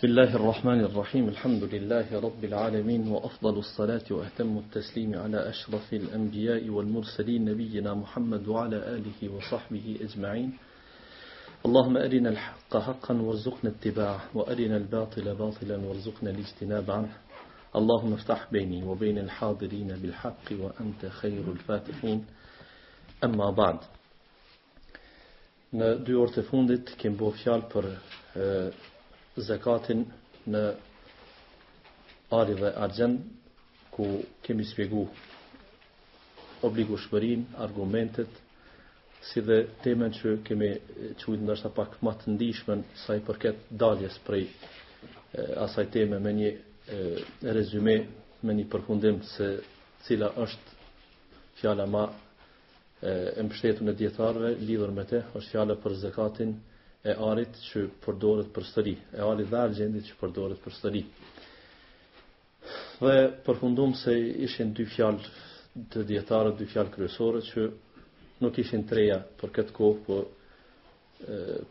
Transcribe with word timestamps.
بسم 0.00 0.08
الله 0.08 0.36
الرحمن 0.36 0.80
الرحيم 0.80 1.28
الحمد 1.28 1.64
لله 1.64 2.20
رب 2.20 2.44
العالمين 2.44 3.08
وأفضل 3.08 3.58
الصلاة 3.58 4.04
وأتم 4.10 4.58
التسليم 4.58 5.14
على 5.14 5.48
أشرف 5.48 5.92
الأنبياء 5.94 6.68
والمرسلين 6.68 7.44
نبينا 7.44 7.94
محمد 7.94 8.48
وعلى 8.48 8.76
آله 8.76 9.34
وصحبه 9.34 9.96
أجمعين 10.00 10.56
اللهم 11.66 11.96
أرنا 11.96 12.28
الحق 12.28 12.76
حقا 12.76 13.14
وارزقنا 13.14 13.70
اتباعه 13.70 14.20
وأرنا 14.34 14.76
الباطل 14.76 15.34
باطلا 15.34 15.76
وارزقنا 15.76 16.30
الاجتناب 16.30 16.90
عنه 16.90 17.12
اللهم 17.76 18.12
افتح 18.12 18.46
بيني 18.52 18.84
وبين 18.84 19.18
الحاضرين 19.18 19.86
بالحق 20.02 20.46
وأنت 20.52 21.06
خير 21.06 21.44
الفاتحين 21.52 22.24
أما 23.24 23.50
بعد 23.52 23.76
Në 25.70 25.92
dy 26.02 26.16
orë 26.18 26.34
të 26.34 26.42
e 26.42 26.46
fundit 26.50 26.88
kem 26.98 27.14
bo 27.20 27.28
fjalë 27.30 27.68
për 27.70 27.84
e, 27.94 28.46
zakatin 29.36 30.04
në 30.50 30.62
ari 32.34 32.54
dhe 32.60 32.72
argjen 32.84 33.14
ku 33.90 34.06
kemi 34.42 34.64
spjegu 34.64 35.06
obligu 36.64 36.96
shmërin, 36.98 37.44
argumentet 37.58 38.28
si 39.30 39.40
dhe 39.44 39.58
temen 39.84 40.12
që 40.16 40.34
kemi 40.46 40.68
qujtë 41.22 41.42
ndërsa 41.44 41.68
pak 41.76 41.98
ma 42.02 42.12
të 42.18 42.30
ndishmen 42.34 42.84
sa 43.04 43.14
i 43.16 43.20
përket 43.26 43.58
daljes 43.80 44.18
prej 44.26 44.46
asaj 45.66 45.86
teme 45.92 46.18
me 46.20 46.32
një 46.34 46.50
e, 46.50 46.56
rezume 47.54 47.94
me 48.44 48.52
një 48.54 48.64
përfundim 48.72 49.22
se 49.36 49.46
cila 50.06 50.32
është 50.42 50.70
fjala 51.60 51.86
ma 51.86 52.04
e 53.36 53.42
mbështetur 53.44 53.84
në 53.86 53.94
djetarve 53.98 54.54
lidhur 54.60 54.92
me 54.96 55.04
të 55.08 55.22
është 55.38 55.50
fjala 55.52 55.78
për 55.82 55.94
zakatin 56.06 56.56
e 57.04 57.12
arit 57.16 57.54
që 57.70 57.82
përdoret 58.04 58.50
për 58.52 58.64
sëri, 58.68 58.92
e 59.16 59.20
arit 59.24 59.48
dhe 59.48 59.60
argjendit 59.64 60.08
që 60.10 60.16
përdoret 60.20 60.58
për 60.60 60.74
sëri. 60.76 61.00
Dhe 63.00 63.14
përfundum 63.46 63.94
se 63.96 64.12
ishin 64.44 64.74
dy 64.76 64.84
fjalë 64.92 65.30
të 65.94 66.02
djetarët, 66.10 66.58
dy 66.60 66.66
fjalë 66.74 66.92
kryesore 66.98 67.40
që 67.46 67.68
nuk 68.42 68.58
ishin 68.60 68.84
treja 68.90 69.20
për 69.40 69.54
këtë 69.56 69.74
kohë, 69.78 69.96
po 70.06 70.18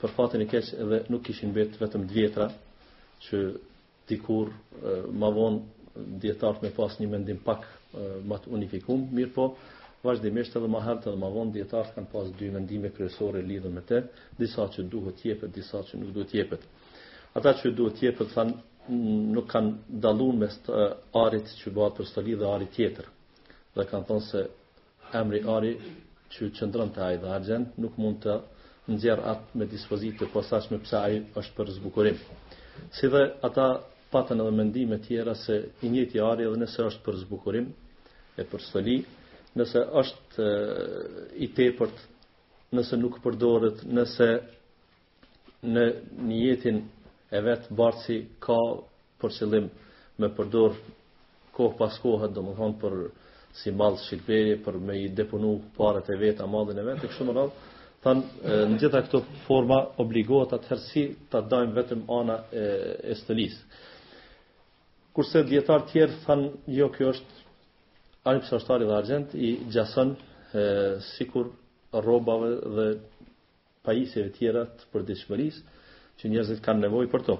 për 0.02 0.12
fatin 0.18 0.44
e 0.44 0.46
keq 0.50 0.68
edhe 0.82 0.98
nuk 1.14 1.24
kishin 1.26 1.50
betë 1.54 1.80
vetëm 1.84 2.04
dë 2.10 2.42
që 3.28 3.38
dikur 4.10 4.52
ma 5.22 5.30
vonë 5.38 6.18
djetarët 6.24 6.62
me 6.66 6.70
pas 6.78 6.98
një 7.00 7.08
mendim 7.14 7.38
pak 7.46 7.66
ma 8.30 8.38
të 8.42 8.54
unifikum, 8.58 9.06
mirë 9.18 9.34
po, 9.38 9.48
vazhdimisht 10.04 10.54
edhe 10.56 10.68
më 10.74 10.80
herët 10.86 11.06
edhe 11.10 11.20
më 11.22 11.30
vonë 11.38 11.54
dietarët 11.58 11.90
kanë 11.96 12.10
pas 12.12 12.28
dy 12.40 12.50
mendime 12.54 12.92
kryesore 12.98 13.42
lidhur 13.48 13.74
me 13.78 13.82
të, 13.90 13.98
disa 14.42 14.68
që 14.76 14.86
duhet 14.94 15.18
të 15.22 15.26
jepet, 15.30 15.52
disa 15.58 15.82
që 15.88 15.98
nuk 16.02 16.14
duhet 16.18 16.30
të 16.32 16.38
jepet. 16.40 16.62
Ata 17.40 17.54
që 17.60 17.72
duhet 17.80 17.98
të 17.98 18.06
jepet 18.08 18.32
thonë 18.36 18.56
nuk 19.38 19.50
kanë 19.52 20.00
dalluar 20.06 20.38
mes 20.44 20.56
të 20.66 20.88
arit 21.26 21.52
që 21.60 21.74
bëhet 21.76 21.98
për 22.00 22.08
stoli 22.14 22.38
dhe 22.40 22.48
arit 22.54 22.72
tjetër. 22.78 23.10
Dhe 23.76 23.86
kanë 23.92 24.08
thënë 24.12 24.28
se 24.30 24.46
emri 25.22 25.42
ari 25.58 25.74
që 26.34 26.50
qëndron 26.58 26.96
te 26.96 27.04
ai 27.10 27.20
dhe 27.22 27.30
argjend 27.36 27.76
nuk 27.84 28.00
mund 28.00 28.22
të 28.24 28.40
nxjerr 28.94 29.26
atë 29.34 29.60
me 29.60 29.68
dispozitë 29.74 30.32
posaçme 30.34 30.80
pse 30.86 30.96
ai 31.04 31.20
është 31.42 31.54
për 31.58 31.74
zbukurim. 31.76 32.18
Si 32.96 33.06
dhe 33.12 33.24
ata 33.48 33.68
patën 34.14 34.40
edhe 34.44 34.56
mendime 34.62 34.98
tjera 35.06 35.36
se 35.44 35.56
i 35.84 35.90
njëjti 35.92 36.22
ari 36.32 36.48
edhe 36.48 36.58
nëse 36.64 36.86
është 36.88 37.04
për 37.06 37.18
zbukurim 37.26 37.68
e 38.42 38.46
për 38.52 38.64
stoli 38.70 38.96
nëse 39.62 39.82
është 40.02 40.46
i 41.44 41.48
tepërt, 41.56 41.96
nëse 42.78 42.98
nuk 43.02 43.18
përdoret, 43.24 43.84
nëse 43.98 44.30
në 45.74 45.84
një 46.30 46.38
jetin 46.42 46.84
e 47.36 47.42
vetë 47.46 47.74
barësi 47.76 48.20
ka 48.46 48.58
për 49.20 49.34
qëllim 49.40 49.66
me 50.20 50.30
përdor 50.38 50.78
kohë 51.58 51.76
pas 51.80 51.98
kohë, 52.04 52.30
do 52.36 52.44
më 52.46 52.54
thonë 52.60 52.78
për 52.82 52.96
si 53.60 53.74
malë 53.76 54.00
shqitberi, 54.06 54.56
për 54.64 54.78
me 54.86 54.96
i 55.04 55.10
deponu 55.18 55.54
paret 55.76 56.08
e 56.10 56.16
vetë, 56.22 56.44
a 56.46 56.48
madhën 56.54 56.80
e 56.80 56.86
vetë, 56.88 57.04
e 57.04 57.12
kështë 57.12 57.28
më 57.30 57.36
radhë, 57.38 57.68
thanë, 58.06 58.26
në 58.72 58.80
gjitha 58.80 59.02
këto 59.08 59.22
forma 59.48 59.82
obligohet 60.00 60.54
atë 60.56 60.72
hersi 60.72 61.04
të 61.34 61.42
dajmë 61.52 61.76
vetëm 61.82 62.06
ana 62.20 62.38
e, 62.52 62.66
e 63.12 63.18
stëlisë. 63.20 63.82
Kurse 65.18 65.42
djetarë 65.50 65.90
tjerë, 65.92 66.18
thanë, 66.28 66.50
jo, 66.80 66.88
kjo 66.96 67.12
është 67.16 67.48
Ani 68.30 68.44
pësë 68.44 68.58
ështëtari 68.60 68.86
dhe 68.86 68.94
argent 68.94 69.32
i 69.34 69.50
gjason 69.74 70.10
sikur 71.16 71.48
robave 72.06 72.50
dhe 72.76 72.86
pajisjeve 73.88 74.30
tjera 74.38 74.64
të 74.68 74.90
për 74.92 75.06
që 76.20 76.30
njerëzit 76.30 76.62
kanë 76.66 76.84
nevoj 76.84 77.08
për 77.10 77.22
to. 77.30 77.36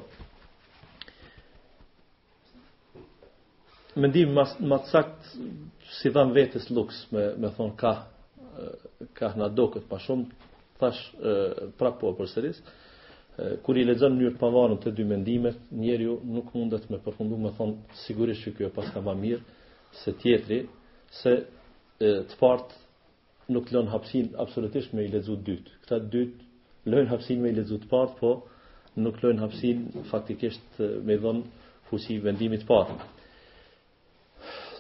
Mendim 4.00 4.32
më 4.34 4.34
mas, 4.34 4.54
të 4.56 4.88
sakt 4.94 5.30
si 6.00 6.10
dham 6.16 6.32
vetës 6.38 6.70
luks 6.74 6.98
me, 7.12 7.24
me 7.44 7.50
thonë 7.58 7.76
ka 7.82 7.92
ka 9.20 9.30
në 9.38 9.50
do 9.60 9.66
këtë 9.74 9.88
pa 9.92 10.00
shumë 10.00 10.26
thash 10.80 11.02
prapo 11.78 12.02
po 12.08 12.16
për 12.24 12.28
sëris 12.34 12.62
kur 13.66 13.78
i 13.82 13.86
lexon 13.88 14.18
në 14.20 14.34
pavarë 14.42 14.80
të 14.86 14.96
dy 14.98 15.06
mendime 15.12 15.54
njeriu 15.84 16.18
nuk 16.38 16.50
mundet 16.58 16.90
me 16.90 16.98
përfundim 17.06 17.46
të 17.50 17.54
thon 17.60 17.78
sigurisht 18.06 18.48
që 18.48 18.56
kjo 18.58 18.72
paska 18.80 19.04
më 19.10 19.16
mirë 19.24 19.44
se 20.04 20.14
tjetri 20.24 20.64
se 21.18 21.32
e, 21.34 21.46
të 22.00 22.38
partë 22.40 22.78
nuk 23.54 23.72
lën 23.74 23.90
hapsin 23.92 24.34
absolutisht 24.40 24.94
me 24.94 25.08
i 25.08 25.12
lezu 25.12 25.38
të 25.40 25.46
dytë. 25.50 25.74
Këta 25.84 25.98
të 26.04 26.10
dytë 26.14 26.92
lën 26.94 27.10
hapsin 27.10 27.42
me 27.42 27.50
i 27.52 27.56
lezu 27.58 27.80
të 27.82 27.90
partë, 27.90 28.18
po 28.20 28.34
nuk 29.02 29.18
lën 29.24 29.40
hapsin 29.44 29.86
faktikisht 30.10 30.78
me 31.08 31.16
dhënë 31.22 31.88
fusi 31.90 32.20
vendimit 32.22 32.66
partë. 32.70 32.98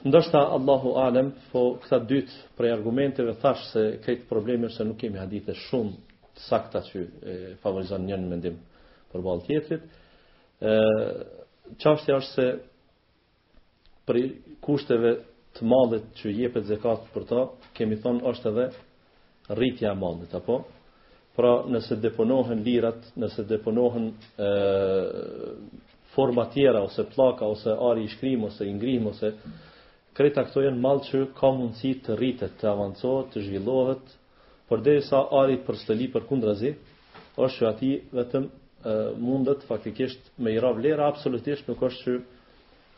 Ndështëta 0.08 0.42
Allahu 0.56 0.94
Alem, 1.02 1.32
po 1.52 1.64
këta 1.84 1.98
dytë 2.08 2.38
prej 2.56 2.72
argumenteve 2.78 3.34
thashë 3.42 3.68
se 3.74 3.84
këtë 4.06 4.30
problemi 4.30 4.70
se 4.72 4.86
nuk 4.88 5.00
kemi 5.02 5.20
hadithe 5.20 5.56
shumë 5.68 5.98
të 6.38 6.46
sakta 6.46 6.84
që 6.88 6.98
e, 7.32 7.34
favorizan 7.64 8.06
njën 8.08 8.30
mendim 8.32 8.62
për 9.12 9.26
balë 9.26 9.46
tjetrit. 9.48 9.82
E, 9.82 10.76
qashtja 11.84 12.16
është 12.22 12.36
se 12.38 12.48
për 14.08 14.22
kushteve 14.64 15.12
të 15.58 15.66
mallit 15.66 16.04
që 16.22 16.32
jepet 16.36 16.66
zakat 16.70 17.08
për 17.14 17.24
ta, 17.30 17.44
kemi 17.78 17.98
thonë 18.04 18.26
është 18.32 18.50
edhe 18.52 18.68
rritja 19.58 19.94
e 19.94 19.98
mallit 19.98 20.36
apo. 20.38 20.60
Pra, 21.38 21.54
nëse 21.72 21.96
deponohen 22.04 22.62
lirat, 22.66 23.06
nëse 23.22 23.46
deponohen 23.48 24.10
ë 24.38 26.06
forma 26.14 26.48
tjera 26.54 26.82
ose 26.84 27.06
pllaka 27.14 27.48
ose 27.54 27.76
ari 27.92 28.04
i 28.08 28.12
shkrim 28.12 28.44
ose 28.50 28.66
i 28.68 28.74
ngrim 28.76 29.06
ose 29.12 29.30
këta 30.18 30.44
këto 30.50 30.66
janë 30.66 30.82
mall 30.84 31.00
që 31.06 31.22
ka 31.38 31.52
mundësi 31.56 31.94
të 32.04 32.18
rritet, 32.20 32.58
të 32.60 32.68
avancohet, 32.74 33.30
të 33.34 33.44
zhvillohet, 33.46 34.10
por 34.68 34.82
derisa 34.86 35.22
ari 35.42 35.62
për 35.66 35.78
stëli 35.86 36.10
për 36.14 36.26
kundrazi, 36.30 36.74
është 37.40 37.62
që 37.62 37.70
aty 37.70 37.92
vetëm 38.18 38.50
mundet 39.20 39.64
faktikisht 39.68 40.28
me 40.40 40.54
i 40.56 40.60
rrav 40.62 40.78
lera 40.84 41.08
absolutisht 41.12 41.68
nuk 41.68 41.82
është 41.88 42.04
që 42.06 42.18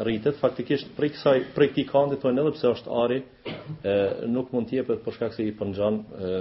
rritet, 0.06 0.36
faktikisht 0.42 0.88
prej 0.98 1.12
kësaj 1.16 1.42
prej 1.56 1.70
këtij 1.74 1.86
edhe 2.32 2.54
pse 2.56 2.68
është 2.74 2.92
ari, 3.04 3.18
ë 3.22 4.28
nuk 4.32 4.52
mund 4.54 4.70
të 4.70 4.80
jepet 4.82 5.02
për 5.06 5.16
shkak 5.16 5.34
se 5.36 5.46
i 5.50 5.54
përngjan 5.58 6.00
ë 6.28 6.32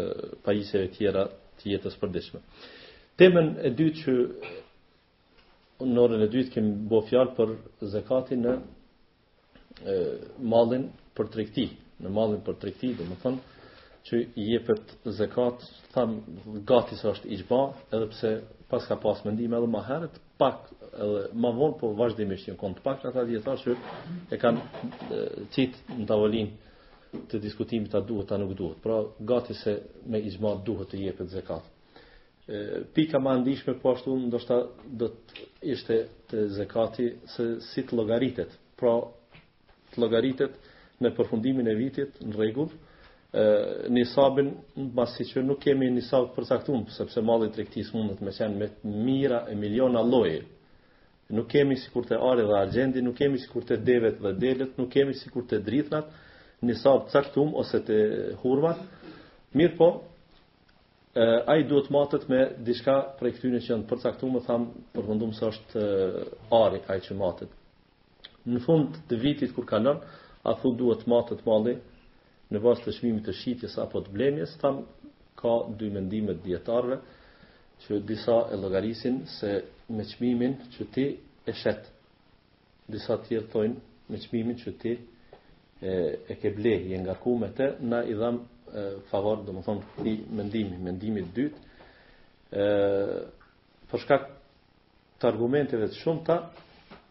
pajisje 0.45 0.85
të 0.87 0.95
tjera 0.97 1.25
të 1.61 1.73
jetës 1.75 1.99
përditshme. 2.01 2.41
Temën 3.21 3.51
e 3.61 3.71
dytë 3.77 4.01
që 4.01 4.15
në 5.91 6.01
orën 6.05 6.25
e 6.27 6.31
dytë 6.33 6.55
kemi 6.55 6.73
bëu 6.89 7.05
fjalë 7.11 7.35
për 7.39 7.55
zakatin 7.93 8.47
në 8.47 8.55
ë 9.95 9.99
mallin 10.53 10.89
për 11.17 11.31
tregti, 11.35 11.69
në 12.01 12.13
mallin 12.17 12.41
për 12.45 12.61
tregti, 12.63 12.95
domethënë 12.97 13.61
që 14.09 14.17
i 14.41 14.45
jepet 14.55 14.95
zakat, 15.19 15.61
tham 15.93 16.17
gati 16.71 16.97
se 16.97 17.11
është 17.13 17.29
i 17.35 17.41
edhe 17.41 18.07
pse 18.15 18.31
pas 18.71 18.87
ka 18.89 18.97
pas 19.03 19.21
mendim 19.27 19.53
edhe 19.59 19.69
më 19.69 19.83
herët, 19.89 20.17
pak 20.41 20.67
edhe 20.97 21.27
ma 21.43 21.51
vonë, 21.55 21.77
po 21.81 21.91
vazhdimisht 21.99 22.49
që 22.49 22.55
në 22.57 22.59
kontë 22.61 22.83
pak, 22.85 23.03
ata 23.11 23.23
djetar 23.29 23.61
që 23.63 23.75
e 24.35 24.39
kanë 24.41 24.87
qitë 25.55 25.99
në 26.01 26.07
tavolin 26.11 26.51
të 27.31 27.39
diskutimit 27.45 27.93
të 27.95 28.01
duhet 28.09 28.29
të 28.31 28.39
nuk 28.43 28.55
duhet. 28.59 28.81
Pra, 28.85 28.97
gati 29.29 29.55
se 29.61 29.75
me 30.11 30.19
izma 30.31 30.55
duhet 30.67 30.91
të 30.95 31.03
jepet 31.05 31.31
zekat. 31.35 31.69
E, 31.71 32.83
pika 32.97 33.21
ma 33.23 33.35
ndishme, 33.43 33.75
po 33.83 33.93
ashtu, 33.95 34.17
ndoshta 34.29 34.59
do 35.01 35.11
të 35.31 35.45
ishte 35.77 36.01
të 36.33 36.47
zekati 36.59 37.09
se 37.37 37.47
si 37.71 37.85
të 37.87 37.97
logaritet. 38.01 38.57
Pra, 38.81 38.97
të 39.95 40.05
logaritet 40.07 40.57
në 41.01 41.15
përfundimin 41.19 41.69
e 41.73 41.77
vitit, 41.79 42.17
në 42.27 42.35
regullë, 42.43 42.81
një 43.33 44.05
sabën, 44.11 44.49
basi 44.95 45.23
që 45.29 45.43
nuk 45.47 45.61
kemi 45.63 45.87
një 45.95 46.01
sabën 46.09 46.33
përsa 46.35 46.57
sepse 46.97 47.23
mali 47.23 47.47
të 47.51 47.59
rektis 47.61 47.93
mundet 47.95 48.21
me 48.27 48.31
qenë 48.35 48.57
me 48.57 48.69
mira 49.05 49.45
e 49.49 49.55
miliona 49.55 50.03
loje. 50.03 50.41
Nuk 51.31 51.47
kemi 51.53 51.77
si 51.79 51.91
kur 51.93 52.05
të 52.09 52.19
are 52.19 52.43
dhe 52.43 52.57
argendi, 52.59 53.03
nuk 53.03 53.15
kemi 53.17 53.39
si 53.39 53.47
kur 53.49 53.63
të 53.63 53.77
devet 53.87 54.19
dhe 54.21 54.33
delet, 54.41 54.73
nuk 54.79 54.91
kemi 54.91 55.15
si 55.15 55.31
kur 55.31 55.45
të 55.47 55.61
drithnat, 55.63 56.07
një 56.65 56.75
të 56.75 57.11
caktum 57.13 57.55
ose 57.55 57.79
të 57.87 57.97
hurmat. 58.43 58.81
Mirë 59.55 59.77
po, 59.79 59.89
a 61.15 61.55
duhet 61.63 61.91
matët 61.91 62.27
me 62.31 62.41
dishka 62.67 62.97
për 63.19 63.27
e 63.29 63.33
këtyne 63.33 63.61
që 63.63 63.73
janë 63.73 63.87
përsa 63.91 64.13
më 64.23 64.43
thamë 64.49 64.69
përvëndumë 64.95 65.37
së 65.39 65.47
është 65.53 65.85
are 66.53 66.81
a 66.89 66.99
që 66.99 67.15
matët. 67.19 67.49
Në 68.47 68.59
fund 68.67 68.97
të 69.09 69.21
vitit 69.23 69.55
kur 69.55 69.67
kalon, 69.67 70.01
a 70.45 70.53
thu 70.61 70.75
duhet 70.75 71.07
matët 71.07 71.47
mali 71.47 71.79
në 72.55 72.59
bazë 72.65 72.85
të 72.89 72.93
çmimit 72.99 73.27
të 73.29 73.35
shitjes 73.41 73.77
apo 73.85 74.01
të 74.03 74.13
blemjes, 74.15 74.55
tham 74.63 74.81
ka 75.39 75.53
dy 75.79 75.91
mendime 75.95 76.35
të 76.37 76.45
dietarëve 76.49 76.97
që 77.85 78.01
disa 78.11 78.37
e 78.53 78.59
llogarisin 78.63 79.21
se 79.39 79.51
me 79.97 80.05
çmimin 80.11 80.57
që 80.77 80.83
ti 80.95 81.07
e 81.47 81.53
shet. 81.61 81.87
Disa 82.93 83.15
të 83.19 83.25
tjerë 83.29 83.51
thonë 83.53 83.79
me 84.11 84.19
çmimin 84.25 84.57
që 84.65 84.71
ti 84.83 84.93
e 84.97 85.95
e 86.29 86.35
ke 86.41 86.49
bleh 86.59 86.81
i 86.93 86.99
ngarku 87.03 87.33
me 87.41 87.49
të 87.57 87.67
na 87.91 87.99
i 88.05 88.15
dham 88.21 88.37
favor 89.11 89.37
thonë, 89.47 89.85
ti 90.03 90.13
mendimi 90.39 90.77
mendimi 90.87 91.21
i 91.23 91.31
dyt 91.37 91.55
ë 92.53 93.87
për 93.91 93.99
shkak 94.05 94.23
të 95.23 95.31
argumenteve 95.31 95.87
të 95.91 95.97
shumta 96.03 96.37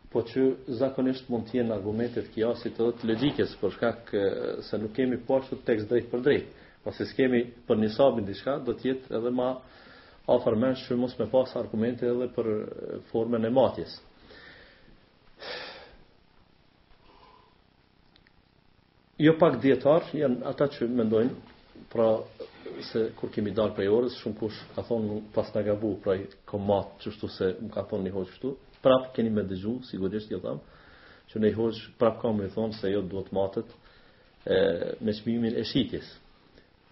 po 0.09 0.23
që 0.25 0.43
zakonisht 0.79 1.27
mund 1.29 1.47
të 1.49 1.59
jenë 1.59 1.73
argumentet 1.75 2.27
e 2.31 2.33
kiasit 2.33 2.79
edhe 2.81 2.95
të 2.97 3.09
logjikës 3.11 3.51
për 3.61 3.73
shkak 3.75 4.11
se 4.69 4.77
nuk 4.81 4.95
kemi 4.97 5.19
ashtu 5.37 5.59
tekst 5.67 5.89
drejt 5.91 6.07
për 6.11 6.23
drejt. 6.25 6.45
Pasi 6.83 7.05
skemi 7.05 7.43
për 7.67 7.77
nisabin 7.83 8.25
diçka, 8.25 8.55
do 8.65 8.73
të 8.73 8.89
jetë 8.89 9.13
edhe 9.19 9.31
më 9.39 9.49
afër 10.35 10.55
më 10.61 10.71
shumë 10.85 11.01
mos 11.03 11.15
me 11.19 11.27
pas 11.29 11.53
argumente 11.61 12.07
edhe 12.09 12.27
për 12.33 12.47
formën 13.11 13.45
e 13.45 13.51
matjes. 13.53 13.95
Jo 19.19 19.35
pak 19.37 19.59
dietar 19.61 20.07
janë 20.15 20.41
ata 20.47 20.69
që 20.73 20.87
mendojnë 20.87 21.85
pra 21.91 22.07
se 22.89 23.09
kur 23.19 23.29
kemi 23.33 23.51
dalë 23.51 23.75
prej 23.75 23.89
orës 23.91 24.17
shumë 24.23 24.39
kush 24.39 24.57
ka 24.75 24.85
thonë 24.89 25.21
pas 25.35 25.51
nga 25.53 25.63
gabu 25.69 25.93
prej 26.03 26.23
komat 26.47 26.97
qështu 27.03 27.29
se 27.37 27.51
më 27.67 27.71
ka 27.75 27.85
thonë 27.91 28.07
një 28.07 28.15
hoqë 28.15 28.31
qështu 28.37 28.53
prap 28.83 29.11
keni 29.15 29.31
me 29.33 29.43
dëgju, 29.47 29.73
sigurisht 29.89 30.31
jo 30.31 30.39
tham, 30.43 30.61
që 31.29 31.41
ne 31.43 31.51
hoqë 31.55 31.93
prap 31.99 32.19
kam 32.23 32.39
me 32.41 32.47
thonë 32.53 32.77
se 32.79 32.91
jo 32.93 33.01
duhet 33.11 33.29
matët 33.35 33.75
me 35.03 35.13
shmimin 35.13 35.57
e 35.61 35.65
shqitjes. 35.67 36.07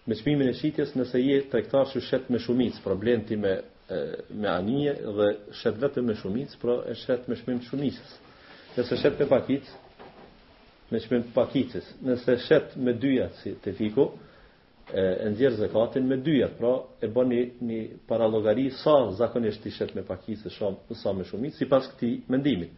Me 0.08 0.16
shmimin 0.18 0.50
e 0.52 0.54
shqitjes 0.56 0.92
nëse 0.98 1.20
je 1.24 1.38
trektar 1.52 1.88
që 1.90 2.02
shet 2.08 2.28
me 2.32 2.38
shumic, 2.44 2.78
problem 2.84 3.24
ti 3.28 3.36
me, 3.40 3.54
me 4.40 4.48
anije 4.52 4.94
dhe 5.18 5.28
shet 5.62 5.80
vetë 5.82 6.04
me 6.08 6.14
shumic, 6.20 6.54
pra 6.62 6.78
e 6.86 6.94
shet 7.02 7.26
me 7.28 7.36
shmim 7.40 7.60
shumicës. 7.68 8.14
Nëse 8.76 9.00
shet 9.02 9.16
me 9.20 9.26
pakic, 9.32 9.68
me 10.92 11.00
shmim 11.04 11.26
pakicës. 11.36 11.90
Nëse 12.08 12.38
shet 12.46 12.76
me 12.84 12.94
dyja 13.02 13.30
si 13.42 13.56
të 13.64 13.74
fiko, 13.80 14.10
e 14.92 15.30
nxjerr 15.30 15.56
zakatin 15.56 16.06
me 16.08 16.16
dyjat, 16.16 16.54
pra 16.56 16.70
e 17.04 17.08
bën 17.12 17.28
një 17.32 17.40
një 17.68 17.78
paralogari 18.08 18.70
sa 18.80 18.94
zakonisht 19.18 19.66
i 19.68 19.70
shet 19.74 19.90
me 19.94 20.00
pakicë 20.06 20.48
shumë 20.54 20.96
sa 20.96 21.12
me 21.12 21.26
shumë 21.28 21.50
sipas 21.58 21.90
këtij 21.92 22.14
mendimi. 22.32 22.70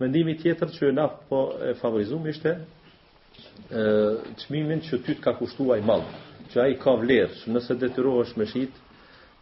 Mendimi 0.00 0.36
tjetër 0.40 0.72
që 0.76 0.92
na 0.96 1.04
po 1.28 1.42
e 1.70 1.74
favorizum 1.80 2.24
ishte 2.28 2.54
ë 3.68 3.84
çmimin 4.44 4.80
që 4.86 5.02
ty 5.04 5.18
të 5.18 5.22
ka 5.24 5.34
kushtuar 5.38 5.82
i 5.82 5.84
madh, 5.84 6.08
që 6.54 6.62
ai 6.64 6.78
ka 6.80 6.94
vlerë, 7.00 7.36
që 7.42 7.52
nëse 7.52 7.76
detyrohesh 7.84 8.32
me 8.40 8.48
shit 8.48 8.80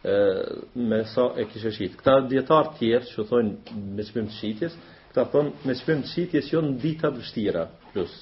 ë 0.03 0.65
me 0.75 0.99
sa 1.13 1.29
e 1.39 1.47
kishe 1.47 1.71
shit. 1.75 1.95
Këta 2.01 2.17
dietar 2.27 2.73
tjerë 2.75 3.07
që 3.13 3.27
thonë 3.31 3.79
me 3.95 4.03
çmim 4.07 4.27
të 4.29 4.37
shitjes, 4.41 4.75
këta 5.13 5.27
thonë 5.31 5.55
me 5.63 5.79
çmim 5.79 6.03
të 6.03 6.11
shitjes 6.15 6.51
jo 6.51 6.61
në 6.67 6.75
ditat 6.83 7.15
vështira 7.23 7.69
plus. 7.93 8.19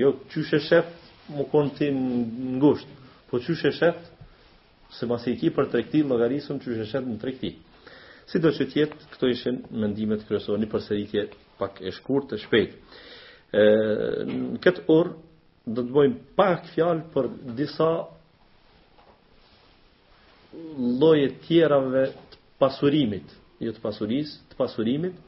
Jo 0.00 0.14
qyshe 0.32 0.60
shef 0.64 0.88
më 1.34 1.44
konë 1.52 1.74
ti 1.78 1.88
në 1.94 2.58
ngusht. 2.60 2.90
Po 3.30 3.38
që 3.38 3.54
shë 3.60 3.72
shëtë, 3.78 4.26
se 4.96 5.06
masë 5.06 5.32
i 5.34 5.36
ki 5.40 5.52
për 5.54 5.68
të 5.70 5.78
rekti, 5.80 6.00
logarisëm 6.06 6.58
që 6.64 6.80
shë 6.90 7.02
në 7.06 7.18
të 7.22 7.28
rekti. 7.30 7.50
Si 8.30 8.40
do 8.42 8.50
që 8.54 8.66
tjetë, 8.72 9.04
këto 9.14 9.28
ishen 9.30 9.60
mendimet 9.82 10.24
kërësor, 10.26 10.58
një 10.62 10.70
përseritje 10.70 11.24
pak 11.58 11.80
e 11.86 11.92
shkur 11.98 12.26
të 12.30 12.38
shpejt. 12.44 12.74
Në 14.30 14.60
këtë 14.62 14.84
orë, 14.94 15.14
do 15.70 15.84
të 15.84 15.94
bojmë 15.94 16.36
pak 16.38 16.68
fjalë 16.74 17.06
për 17.14 17.28
disa 17.58 17.88
loje 21.00 21.28
tjerave 21.46 22.08
të 22.30 22.40
pasurimit, 22.60 23.34
jo 23.62 23.70
të 23.74 23.82
pasurisë, 23.84 24.38
të 24.50 24.58
pasurimit, 24.58 25.18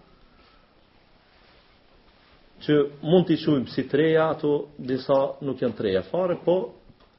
që 2.62 2.74
mund 3.08 3.26
t'i 3.26 3.36
qujmë 3.42 3.70
si 3.72 3.84
treja, 3.90 4.28
ato 4.36 4.50
disa 4.78 5.16
nuk 5.44 5.60
janë 5.62 5.76
treja 5.78 6.04
fare, 6.10 6.36
po 6.44 6.54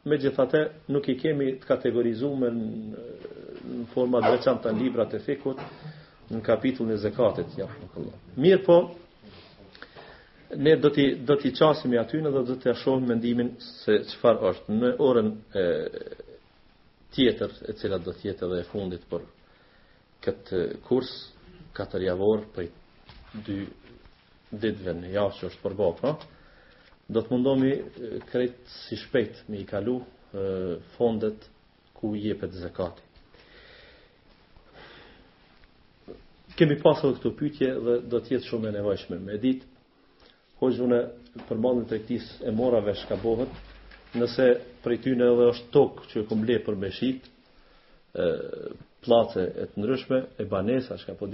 me 0.08 0.18
gjithate 0.20 0.62
nuk 0.92 1.08
i 1.14 1.18
kemi 1.20 1.52
të 1.62 1.68
kategorizume 1.68 2.50
në 2.56 3.86
forma 3.94 4.22
dreçan 4.24 4.60
të 4.64 4.74
libra 4.80 5.06
të 5.08 5.22
fikut 5.26 5.60
në 6.34 6.42
kapitull 6.44 6.90
në 6.90 6.98
zekatit. 7.06 7.56
Ja, 7.60 7.68
Mirë 8.38 8.62
po, 8.66 8.78
ne 10.64 10.76
do 10.78 10.92
t'i, 10.94 11.10
do 11.26 11.36
t'i 11.40 11.52
qasim 11.56 11.94
i 11.96 12.00
atyne 12.00 12.32
dhe 12.36 12.44
do 12.50 12.56
t'i 12.60 12.72
ashohim 12.72 13.08
mendimin 13.10 13.54
se 13.66 14.00
qëfar 14.12 14.42
është. 14.52 14.70
Në 14.82 14.92
orën 15.10 15.32
e, 15.56 15.66
tjetër, 17.16 17.56
e 17.72 17.76
cila 17.80 18.00
do 18.00 18.14
t'jetë 18.16 18.48
edhe 18.48 18.62
e 18.64 18.68
fundit 18.72 19.04
për 19.12 19.28
këtë 20.24 20.64
kurs, 20.88 21.12
katër 21.76 22.08
javor, 22.12 22.48
për 22.56 22.70
dy 23.48 23.62
ditëve 24.62 24.94
në 25.00 25.10
javë 25.16 25.36
që 25.40 25.48
është 25.50 25.62
përbo, 25.64 25.88
pra, 26.00 26.14
po. 26.18 26.30
do 27.14 27.22
të 27.22 27.34
mundomi 27.34 27.72
krejt 28.32 28.62
si 28.88 28.96
shpejt 29.02 29.42
me 29.52 29.60
i 29.62 29.66
kalu 29.68 29.98
fondet 30.98 31.48
ku 31.98 32.14
jepet 32.18 32.56
zekati. 32.58 33.02
Kemi 36.58 36.78
pasur 36.86 37.16
këtu 37.18 37.30
pytje 37.40 37.68
dhe 37.86 37.94
do 38.10 38.20
tjetë 38.22 38.46
shumë 38.48 38.70
e 38.70 38.72
nevajshme 38.78 39.18
me 39.26 39.38
ditë, 39.42 39.66
hoqë 40.62 40.76
dhune 40.78 41.00
për 41.50 41.62
mandën 41.66 41.88
të 41.90 42.00
këtis 42.04 42.28
e 42.50 42.54
morave 42.54 42.94
shka 43.02 43.18
bohët, 43.24 43.54
nëse 44.18 44.46
prej 44.84 45.00
ty 45.04 45.16
në 45.18 45.30
edhe 45.34 45.48
është 45.54 45.70
tokë 45.74 46.08
që 46.12 46.20
e 46.22 46.28
këmble 46.30 46.60
për 46.68 46.78
me 46.84 46.92
shqit, 46.94 47.30
place 49.04 49.46
e 49.50 49.66
të 49.74 49.82
ndryshme, 49.82 50.20
e 50.42 50.46
banesa 50.54 50.98
shka 51.02 51.18
po 51.20 51.30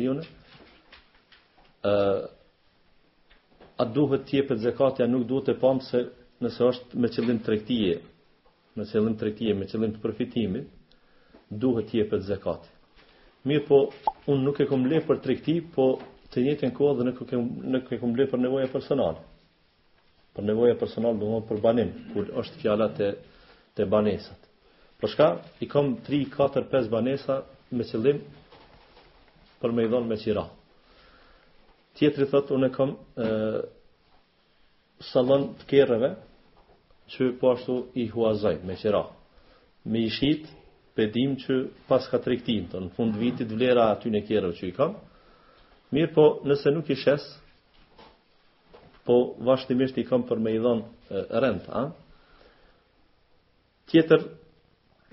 ë 1.83 2.27
a 3.79 3.85
duhet 3.87 4.25
të 4.27 4.41
jepet 4.41 4.59
zakatja 4.59 5.05
nuk 5.07 5.25
duhet 5.29 5.47
të 5.53 5.59
pam 5.61 5.79
se 5.85 6.01
nëse 6.43 6.65
është 6.67 6.99
me 6.99 7.09
qëllim 7.13 7.37
tregtie 7.45 7.95
me 8.75 8.85
qëllim 8.85 9.15
tregtie 9.19 9.53
me 9.59 9.67
qëllim 9.69 9.93
të 9.95 10.01
përfitimit 10.03 10.75
duhet 11.63 11.87
të 11.91 12.01
jepet 12.03 12.25
zakati. 12.27 12.67
mirë 13.45 13.65
po 13.67 13.77
unë 14.31 14.43
nuk 14.43 14.59
e 14.59 14.65
kam 14.67 14.83
lënë 14.89 15.05
për 15.07 15.17
tregti 15.23 15.55
po 15.75 15.85
të 16.31 16.37
njëjtën 16.45 16.73
kohë 16.77 16.95
dhe 16.97 17.05
nuk 17.09 17.19
e 17.21 17.25
kam 17.29 17.43
nuk 17.73 17.85
e 17.93 17.97
kam 17.99 18.11
për 18.31 18.39
nevoja 18.43 18.67
personale 18.75 19.19
për 20.35 20.43
nevoja 20.49 20.75
personale 20.81 21.19
do 21.19 21.25
të 21.25 21.31
thonë 21.31 21.47
për 21.49 21.61
banim 21.65 21.89
kur 22.13 22.25
është 22.41 22.57
fjala 22.61 22.87
të 22.97 23.07
të 23.75 23.83
banesat 23.93 24.41
po 24.99 25.07
shka 25.07 25.29
i 25.63 25.67
kam 25.71 25.95
3 26.09 26.25
4 26.37 26.67
5 26.71 26.89
banesa 26.95 27.35
me 27.77 27.83
qëllim 27.91 28.19
për 29.61 29.71
me 29.75 29.81
i 29.83 29.89
dhonë 29.91 30.07
me 30.07 30.15
qira. 30.17 30.45
Tjetëri 31.99 32.27
thëtë, 32.31 32.51
unë 32.55 32.67
e 32.67 32.71
kam 32.75 32.91
salon 35.13 35.49
të 35.61 35.67
kerreve 35.69 36.09
që 37.13 37.29
po 37.39 37.53
ashtu 37.53 37.77
i 37.97 38.07
huazaj 38.09 38.59
me 38.65 38.75
qira. 38.77 39.03
me 39.85 39.99
i 40.05 40.09
shit 40.09 40.43
pedim 40.95 41.35
që 41.39 41.67
pas 41.87 42.07
ka 42.11 42.19
trektim 42.19 42.67
të 42.69 42.79
në 42.81 42.89
fund 42.95 43.15
vitit 43.15 43.51
vlera 43.51 43.89
aty 43.95 44.11
në 44.11 44.27
kerreve 44.27 44.53
që 44.53 44.65
i 44.67 44.71
kam 44.75 44.95
mirë 45.91 46.13
po 46.13 46.41
nëse 46.43 46.69
nuk 46.75 46.89
i 46.89 46.95
shes 46.95 47.23
po 49.05 49.33
vazhtimisht 49.39 49.97
i 49.97 50.03
kam 50.03 50.23
për 50.27 50.39
me 50.39 50.51
i 50.53 50.59
dhon 50.59 50.83
rent, 51.31 51.63
a? 51.71 51.89
tjetër 53.89 54.23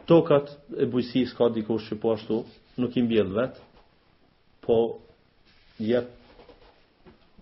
tokat 0.07 0.51
e 0.79 0.87
bujësis 0.91 1.33
ka 1.39 1.49
dikush 1.55 1.87
që 1.91 2.01
po 2.01 2.13
ashtu 2.15 2.43
nuk 2.77 2.97
i 2.97 3.03
mbjell 3.07 3.33
vet 3.39 3.57
po 4.67 4.99
jep 5.79 6.16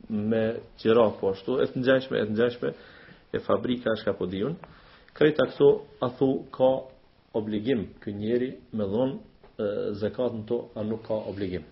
me 0.09 0.57
qira 0.79 1.13
po 1.21 1.29
ashtu 1.33 1.57
e 1.63 1.67
të 1.71 1.81
ngjashme 1.81 2.17
e 2.21 2.25
të 2.27 2.33
ngjashme 2.33 2.71
e 3.33 3.39
fabrika 3.41 3.93
është 3.97 4.11
apo 4.11 4.27
diun 4.27 4.57
krejta 5.15 5.47
këto, 5.53 5.69
a 6.03 6.09
thu 6.09 6.29
ka 6.57 6.71
obligim 7.35 7.87
ky 8.03 8.13
njeri 8.17 8.51
me 8.73 8.85
dhon 8.89 9.19
zakatën 10.01 10.47
to 10.47 10.65
a 10.75 10.83
nuk 10.85 11.07
ka 11.07 11.15
obligim 11.15 11.65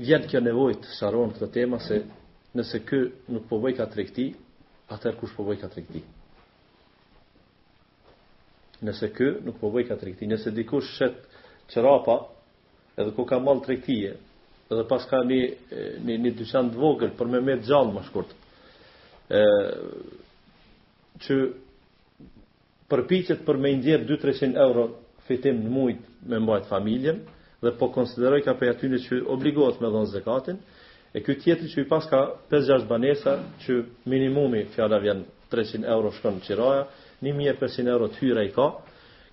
vjen 0.00 0.26
kjo 0.30 0.40
nevojë 0.44 0.80
të 0.84 0.94
sharon 0.98 1.32
këtë 1.34 1.50
temë 1.56 1.78
se 1.88 2.02
nëse 2.56 2.78
ky 2.86 3.00
nuk 3.32 3.48
po 3.48 3.58
vojë 3.64 3.76
ka 3.80 3.86
tregti 3.92 4.30
atë 4.94 5.14
kush 5.20 5.32
po 5.36 5.44
vojë 5.48 5.60
ka 5.62 5.68
tregti 5.72 6.02
nëse 8.84 9.10
ky 9.16 9.32
nuk 9.46 9.56
po 9.60 9.72
vojë 9.74 9.88
ka 9.90 9.96
tregti 10.00 10.28
nëse 10.30 10.50
dikush 10.56 10.94
shet 10.98 11.18
qërapa, 11.70 12.16
edhe 12.96 13.14
ku 13.14 13.24
ka 13.24 13.38
mall 13.38 13.60
tregtie, 13.62 14.14
edhe 14.70 14.84
pas 14.88 15.06
ka 15.10 15.22
një 15.24 15.38
një, 16.04 16.16
një 16.18 16.32
dyqan 16.42 16.70
të 16.72 16.78
vogël 16.82 17.12
për 17.18 17.30
me 17.32 17.40
me 17.46 17.56
xhall 17.62 17.90
më 17.94 18.02
shkurt. 18.08 18.30
ë 19.30 19.42
që 21.22 21.34
përpiqet 22.90 23.44
për 23.46 23.56
me 23.62 23.70
nxjerr 23.78 24.06
2-300 24.10 24.58
euro 24.58 24.84
fitim 25.28 25.60
në 25.62 25.70
muaj 25.70 25.92
me 26.30 26.38
mbajt 26.42 26.66
familjen 26.66 27.20
dhe 27.62 27.70
po 27.78 27.86
konsideroj 27.94 28.40
ka 28.42 28.54
për 28.58 28.72
aty 28.72 28.88
në 28.90 28.98
që 29.06 29.18
obligohet 29.30 29.78
me 29.80 29.88
dhënë 29.94 30.10
zekatin, 30.16 30.56
e 31.14 31.20
ky 31.22 31.36
tjetër 31.38 31.68
që 31.72 31.84
i 31.84 31.88
pas 31.88 32.08
ka 32.10 32.20
5-6 32.50 32.88
banesa 32.90 33.36
që 33.66 33.72
minimumi 34.10 34.64
fjala 34.74 34.98
vjen 35.04 35.22
300 35.52 35.86
euro 35.86 36.10
shkon 36.16 36.40
në 36.40 36.42
qiroja, 36.46 36.82
1500 37.22 37.92
euro 37.94 38.08
të 38.10 38.18
hyra 38.24 38.44
i 38.44 38.50
ka, 38.54 38.66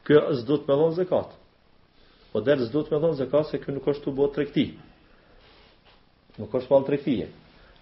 kjo 0.06 0.22
është 0.32 0.48
do 0.50 0.58
të 0.62 0.68
me 0.70 0.78
dhënë 0.82 0.98
zekatin. 1.02 1.40
Po 2.34 2.42
dhe 2.42 2.56
duhet 2.56 2.88
të 2.90 2.96
me 2.96 3.00
thonë 3.04 3.18
zekat 3.24 3.48
se 3.50 3.60
kjo 3.64 3.74
nuk 3.76 3.88
është 3.92 4.06
të 4.08 4.14
bëhet 4.18 4.34
trekti. 4.38 4.64
Nuk 6.40 6.54
është 6.60 6.70
falë 6.72 6.88
trektije. 6.90 7.28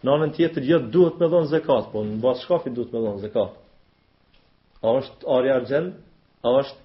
Në 0.06 0.14
anën 0.16 0.34
tjetër 0.38 0.66
gjëtë 0.70 0.90
duhet 0.94 1.20
me 1.24 1.30
thonë 1.34 1.50
zekat, 1.54 1.88
po 1.94 2.04
në 2.06 2.20
basë 2.26 2.44
shkafi 2.46 2.74
duhet 2.76 2.94
me 2.96 3.02
thonë 3.08 3.24
zekat. 3.24 3.56
A 4.86 4.94
është 5.02 5.32
ari 5.38 5.54
argjen, 5.56 5.88
a 6.46 6.52
është... 6.62 6.84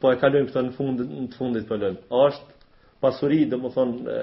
Po 0.00 0.12
e 0.14 0.18
kalujmë 0.20 0.48
këta 0.50 0.62
në, 0.68 0.72
fund, 0.78 1.04
në 1.04 1.28
të 1.34 1.40
fundit 1.42 1.68
për 1.68 1.82
lëmë. 1.84 2.02
A 2.12 2.24
është 2.30 2.58
pasuri 3.04 3.42
dhe 3.48 3.58
më 3.62 3.72
thonë 3.76 4.16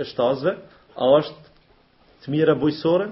e 0.00 0.06
shtazve, 0.12 0.56
a 0.96 1.08
është 1.18 1.58
të 2.20 2.34
mire 2.34 2.52
bujësore, 2.60 3.08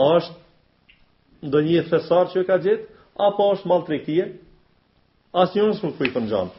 a 0.00 0.08
është 0.16 1.48
ndonjë 1.50 1.78
e 1.82 1.86
thesar 1.90 2.30
që 2.32 2.40
e 2.42 2.46
ka 2.48 2.56
gjetë, 2.62 3.02
apo 3.28 3.50
është 3.52 3.68
malë 3.74 3.90
asë 5.36 5.54
njërë 5.58 5.66
nësë 5.70 5.82
më 5.86 5.92
kujtë 5.98 6.20
në 6.22 6.28
gjanë. 6.30 6.52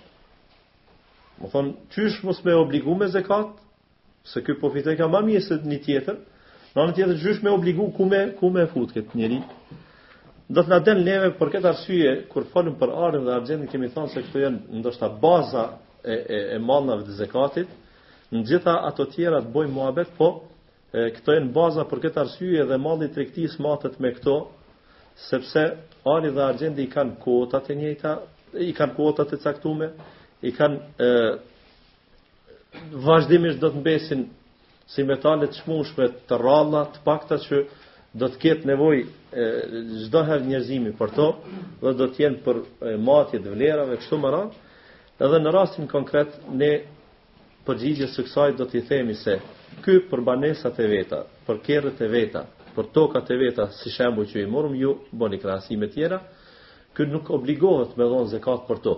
Më 1.42 1.50
thonë, 1.54 1.72
qysh 1.96 2.20
mos 2.24 2.38
me 2.46 2.54
obligu 2.56 2.94
me 2.96 3.08
zekat, 3.12 3.50
se 4.32 4.42
kjo 4.46 4.56
po 4.62 4.70
përfitën 4.72 4.98
ka 5.00 5.08
ma 5.12 5.22
e 5.36 5.40
se 5.44 5.58
një 5.68 5.80
tjetër, 5.84 6.18
në 6.76 6.86
në 6.90 6.96
tjetër 6.96 7.20
qysh 7.24 7.42
me 7.44 7.52
obligu 7.52 7.90
ku 7.98 8.06
me, 8.08 8.22
ku 8.40 8.50
me 8.54 8.64
fut 8.72 8.94
këtë 8.96 9.18
njëri. 9.18 9.42
Do 10.52 10.64
të 10.64 10.72
na 10.72 10.80
den 10.84 11.04
neve 11.06 11.34
për 11.40 11.50
këtë 11.56 11.68
arsye 11.68 12.16
kur 12.32 12.46
falim 12.54 12.76
për 12.80 12.90
arën 13.08 13.26
dhe 13.28 13.36
argjendin 13.40 13.70
kemi 13.72 13.92
thënë 13.94 14.10
se 14.12 14.24
këto 14.26 14.40
janë 14.40 14.80
ndoshta 14.82 15.10
baza 15.22 15.66
e 16.04 16.16
e, 16.16 16.40
e 16.56 16.60
të 17.06 17.16
zakatit. 17.22 17.68
Në 18.32 18.46
gjitha 18.48 18.74
ato 18.88 19.06
tjera 19.06 19.42
të 19.44 19.52
bojmë 19.52 19.74
muhabet, 19.76 20.08
po 20.18 20.28
e, 20.96 21.12
këto 21.18 21.34
janë 21.36 21.52
baza 21.56 21.84
për 21.84 22.00
këtë 22.06 22.20
arsye 22.24 22.64
dhe 22.70 22.78
malli 22.80 23.08
të 23.08 23.14
tregtisë 23.18 23.62
matet 23.64 24.00
me 24.00 24.12
këto, 24.16 24.38
sepse 25.30 25.64
ali 26.08 26.30
dhe 26.32 26.44
argjendi 26.48 26.86
kanë 26.88 27.16
kota 27.24 27.60
të 27.60 27.76
njëjta, 27.78 28.14
i 28.60 28.74
kanë 28.76 28.96
kuotat 28.96 29.34
e 29.36 29.40
caktume, 29.42 29.92
i 30.42 30.52
kanë 30.56 30.80
ë 30.98 31.32
vazhdimisht 33.04 33.60
do 33.62 33.70
të 33.72 33.82
mbesin 33.82 34.26
si 34.92 35.06
metale 35.08 35.48
të 35.48 35.62
çmueshme 35.62 36.08
të 36.30 36.40
rralla, 36.42 36.82
të 36.94 37.00
pakta 37.06 37.38
që 37.46 37.64
do 38.20 38.28
të 38.28 38.40
ketë 38.44 38.68
nevojë 38.68 39.06
çdo 40.08 40.24
herë 40.28 40.48
njerëzimi 40.52 40.92
për 41.00 41.14
to 41.16 41.28
dhe 41.82 41.94
do 42.02 42.08
të 42.12 42.26
jenë 42.26 42.42
për 42.46 42.60
matje 43.08 43.40
të 43.46 43.54
vlerave 43.54 43.96
kështu 44.02 44.18
më 44.24 44.32
radh. 44.36 44.56
Edhe 45.22 45.40
në 45.44 45.54
rastin 45.54 45.88
konkret 45.88 46.34
ne 46.60 46.72
përgjigje 47.68 48.08
së 48.12 48.26
kësaj 48.28 48.50
do 48.60 48.66
t'i 48.68 48.82
themi 48.90 49.14
se 49.22 49.38
ky 49.86 50.00
për 50.10 50.24
banesat 50.28 50.80
e 50.84 50.88
veta, 50.92 51.20
për 51.48 51.62
kerrët 51.68 52.02
e 52.02 52.08
veta, 52.12 52.42
për 52.76 52.88
tokat 52.98 53.30
e 53.32 53.38
veta, 53.44 53.70
si 53.80 53.92
shembull 53.94 54.28
që 54.32 54.44
i 54.44 54.48
morëm 54.50 54.76
ju, 54.82 54.96
bëni 55.22 55.40
krahasime 55.44 55.88
tjera, 55.94 56.18
Ky 56.94 57.06
nuk 57.08 57.30
obligohet 57.32 57.96
me 58.00 58.06
dhon 58.10 58.28
zakat 58.34 58.64
për 58.70 58.80
to. 58.86 58.94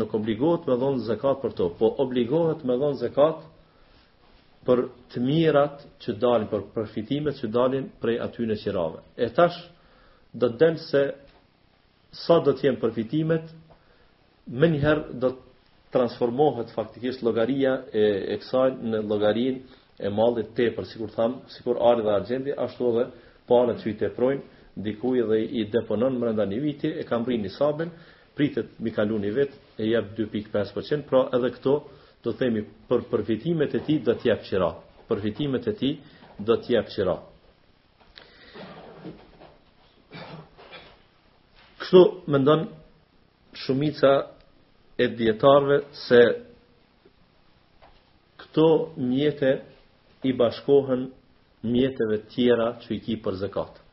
Nuk 0.00 0.12
obligohet 0.18 0.66
me 0.70 0.76
dhon 0.82 1.00
zakat 1.06 1.40
për 1.44 1.54
to, 1.60 1.66
po 1.80 1.88
obligohet 2.04 2.60
me 2.70 2.76
dhon 2.82 2.94
zakat 3.00 3.42
për 4.68 4.82
të 5.12 5.20
mirat 5.24 5.82
që 6.04 6.14
dalin 6.22 6.46
për 6.52 6.62
përfitimet 6.76 7.36
që 7.42 7.50
dalin 7.56 7.88
prej 8.04 8.16
aty 8.26 8.46
në 8.50 8.56
qirave. 8.62 9.02
E 9.16 9.28
tash 9.38 9.58
do 10.44 10.48
të 10.52 10.60
dem 10.62 10.78
se 10.84 11.02
sa 12.22 12.38
do 12.46 12.54
të 12.54 12.68
jenë 12.70 12.80
përfitimet, 12.84 13.50
më 14.54 14.70
njëherë 14.76 15.04
do 15.24 15.32
të 15.34 15.42
transformohet 15.96 16.72
faktikisht 16.74 17.22
llogaria 17.26 17.74
e, 17.92 18.02
e 18.34 18.38
kësaj 18.42 18.70
në 18.92 19.02
llogarinë 19.10 19.80
e 19.98 20.10
mallit 20.20 20.54
tepër, 20.58 20.86
sikur 20.92 21.10
tham, 21.18 21.36
sikur 21.56 21.78
ari 21.90 22.02
dhe 22.06 22.10
argjendi, 22.14 22.54
ashtu 22.64 22.88
edhe 22.92 23.08
palët 23.50 23.76
po 23.78 23.82
që 23.84 23.90
i 23.92 23.96
teprojnë, 24.00 24.42
dikuj 24.82 25.22
dhe 25.28 25.38
i 25.42 25.64
deponon 25.70 26.16
më 26.18 26.26
rënda 26.30 26.44
një 26.50 26.58
viti, 26.62 26.88
e 26.90 27.04
kam 27.06 27.24
rinjë 27.24 27.42
një 27.46 27.52
sabën, 27.58 27.90
pritet 28.34 28.72
mi 28.82 28.90
kalu 28.90 29.18
një 29.22 29.30
vetë, 29.36 29.58
e 29.78 29.86
jep 29.92 30.14
2.5%, 30.18 31.04
pra 31.08 31.20
edhe 31.38 31.50
këto 31.54 31.74
do 32.24 32.32
themi 32.34 32.64
për 32.88 33.04
përfitimet 33.12 33.74
e 33.76 33.82
ti 33.86 33.98
do 34.02 34.14
t'jep 34.16 34.42
qira. 34.48 34.72
Përfitimet 35.08 35.66
e 35.68 35.74
ti 35.76 35.92
do 36.40 36.56
t'jep 36.58 36.88
qira. 36.94 37.14
Kështu 41.78 42.02
më 42.32 42.40
ndonë 42.40 42.68
shumica 43.52 44.14
e 44.98 45.06
djetarve 45.14 45.80
se 46.06 46.20
këto 48.40 48.66
mjete 48.96 49.52
i 50.24 50.32
bashkohen 50.32 51.10
mjeteve 51.64 52.22
tjera 52.32 52.70
që 52.80 52.94
i 52.96 53.00
ki 53.04 53.18
për 53.24 53.34
zekatë. 53.44 53.83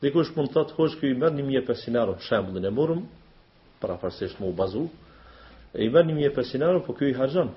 Dikush 0.00 0.30
mund 0.36 0.48
të 0.50 0.54
thotë 0.56 0.74
kush 0.78 0.94
këy 0.96 1.10
merr 1.20 1.32
1500 1.36 1.96
euro 2.00 2.12
për 2.16 2.24
shembullin 2.28 2.64
e 2.64 2.70
murrum, 2.72 3.02
para 3.82 3.96
parsisht 4.00 4.38
më 4.40 4.46
u 4.48 4.54
bazu. 4.56 4.84
E 5.76 5.78
i 5.84 5.88
merr 5.92 6.06
1500 6.08 6.64
euro, 6.64 6.78
po 6.86 6.92
këy 6.96 7.06
i 7.10 7.16
harxhon. 7.18 7.50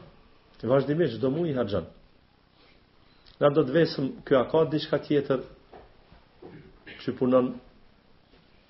Te 0.59 0.63
vazhdimisht 0.67 1.15
çdo 1.17 1.27
muaj 1.31 1.49
i 1.49 1.55
harxhon. 1.57 1.87
Na 3.39 3.47
do 3.55 3.61
të 3.63 3.71
vesëm 3.77 4.05
këy 4.27 4.35
ka 4.51 4.61
diçka 4.73 4.97
tjetër 5.05 5.39
që 7.05 7.11
punon 7.19 7.47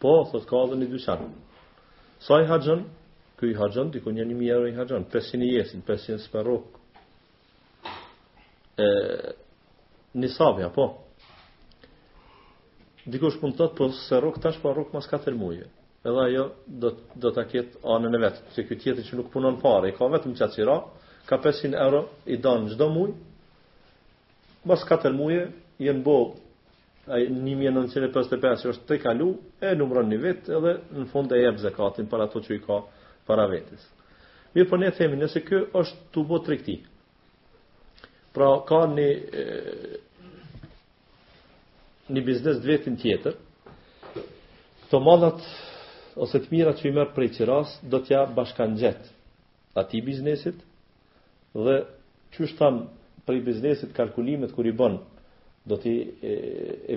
po 0.02 0.14
thotë 0.32 0.48
ka 0.50 0.58
dhënë 0.70 0.88
dyshat. 0.94 1.22
Sa 2.26 2.34
i 2.44 2.48
harxhon? 2.54 2.82
Këy 3.42 3.46
i 3.50 3.58
harxhon 3.58 3.90
diku 3.92 4.10
1000 4.14 4.46
euro 4.54 4.66
i 4.70 4.78
harxhon, 4.78 5.04
500 5.14 5.46
i 5.50 5.54
jesin, 5.58 5.80
500 5.82 6.10
euro 6.10 6.24
për 6.38 6.44
rrok. 6.46 6.66
po. 10.78 10.88
Dikush 13.12 13.38
mund 13.42 13.56
të 13.58 13.64
thotë 13.64 13.76
po 13.78 13.88
se 14.00 14.20
rrok 14.24 14.38
tash 14.44 14.62
po 14.64 14.72
rrok 14.74 14.94
mas 14.96 15.08
4 15.12 15.34
muaje. 15.40 15.66
Edhe 16.08 16.22
ajo 16.28 16.44
do 16.84 16.90
do 17.24 17.32
ta 17.36 17.44
ket 17.52 17.74
anën 17.96 18.16
e 18.16 18.20
vet, 18.22 18.38
se 18.56 18.64
ky 18.68 18.78
tjetër 18.80 19.04
që 19.08 19.18
nuk 19.20 19.30
punon 19.34 19.58
fare, 19.60 19.90
ka 19.96 20.08
vetëm 20.14 20.34
çaçira, 20.40 20.78
ka 21.28 21.38
500 21.46 21.76
euro 21.86 22.06
i 22.26 22.38
don 22.46 22.68
çdo 22.72 22.88
muaj. 22.96 23.12
Mas 24.68 24.86
4 24.88 25.12
muaje 25.18 25.42
jenë 25.84 26.04
bo 26.06 26.18
e, 27.08 27.28
1955 27.28 28.64
që 28.64 28.72
është 28.72 28.88
të 28.90 29.00
kalu, 29.04 29.30
e 29.68 29.76
numron 29.76 30.08
një 30.12 30.22
vetë 30.24 30.56
edhe 30.60 30.74
në 31.02 31.06
fund 31.12 31.32
e 31.36 31.42
jep 31.44 31.60
zekatin 31.66 32.08
para 32.12 32.30
to 32.32 32.40
që 32.46 32.56
i 32.58 32.64
ka 32.64 32.80
para 33.28 33.50
vetës. 33.52 33.84
Mirë 34.56 34.66
për 34.66 34.70
po 34.70 34.80
ne 34.84 34.92
themi 34.96 35.20
nëse 35.20 35.44
kjo 35.48 35.60
është 35.82 36.00
të 36.14 36.26
bo 36.32 36.40
të 36.44 36.56
rikti. 36.56 36.80
Pra 38.34 38.48
ka 38.70 38.86
një 38.96 39.10
një 42.12 42.22
biznes 42.28 42.58
dhe 42.64 42.78
tjetër, 42.96 43.34
të 44.90 45.00
madhat 45.00 45.42
ose 46.24 46.40
të 46.44 46.50
mirat 46.52 46.82
që 46.82 46.90
i 46.90 46.94
merë 46.98 47.14
prej 47.16 47.30
qëras, 47.38 47.78
do 47.90 48.00
t'ja 48.06 48.26
bashkan 48.36 48.76
gjet 48.78 49.08
ati 49.80 50.02
biznesit, 50.06 50.56
dhe 51.54 51.78
që 52.36 52.48
shtam 52.54 52.84
prej 53.26 53.40
biznesit 53.46 53.96
kalkulimet 53.96 54.52
kër 54.56 54.68
i 54.68 54.72
bën, 54.82 54.98
do 55.70 55.78
t'i 55.80 55.96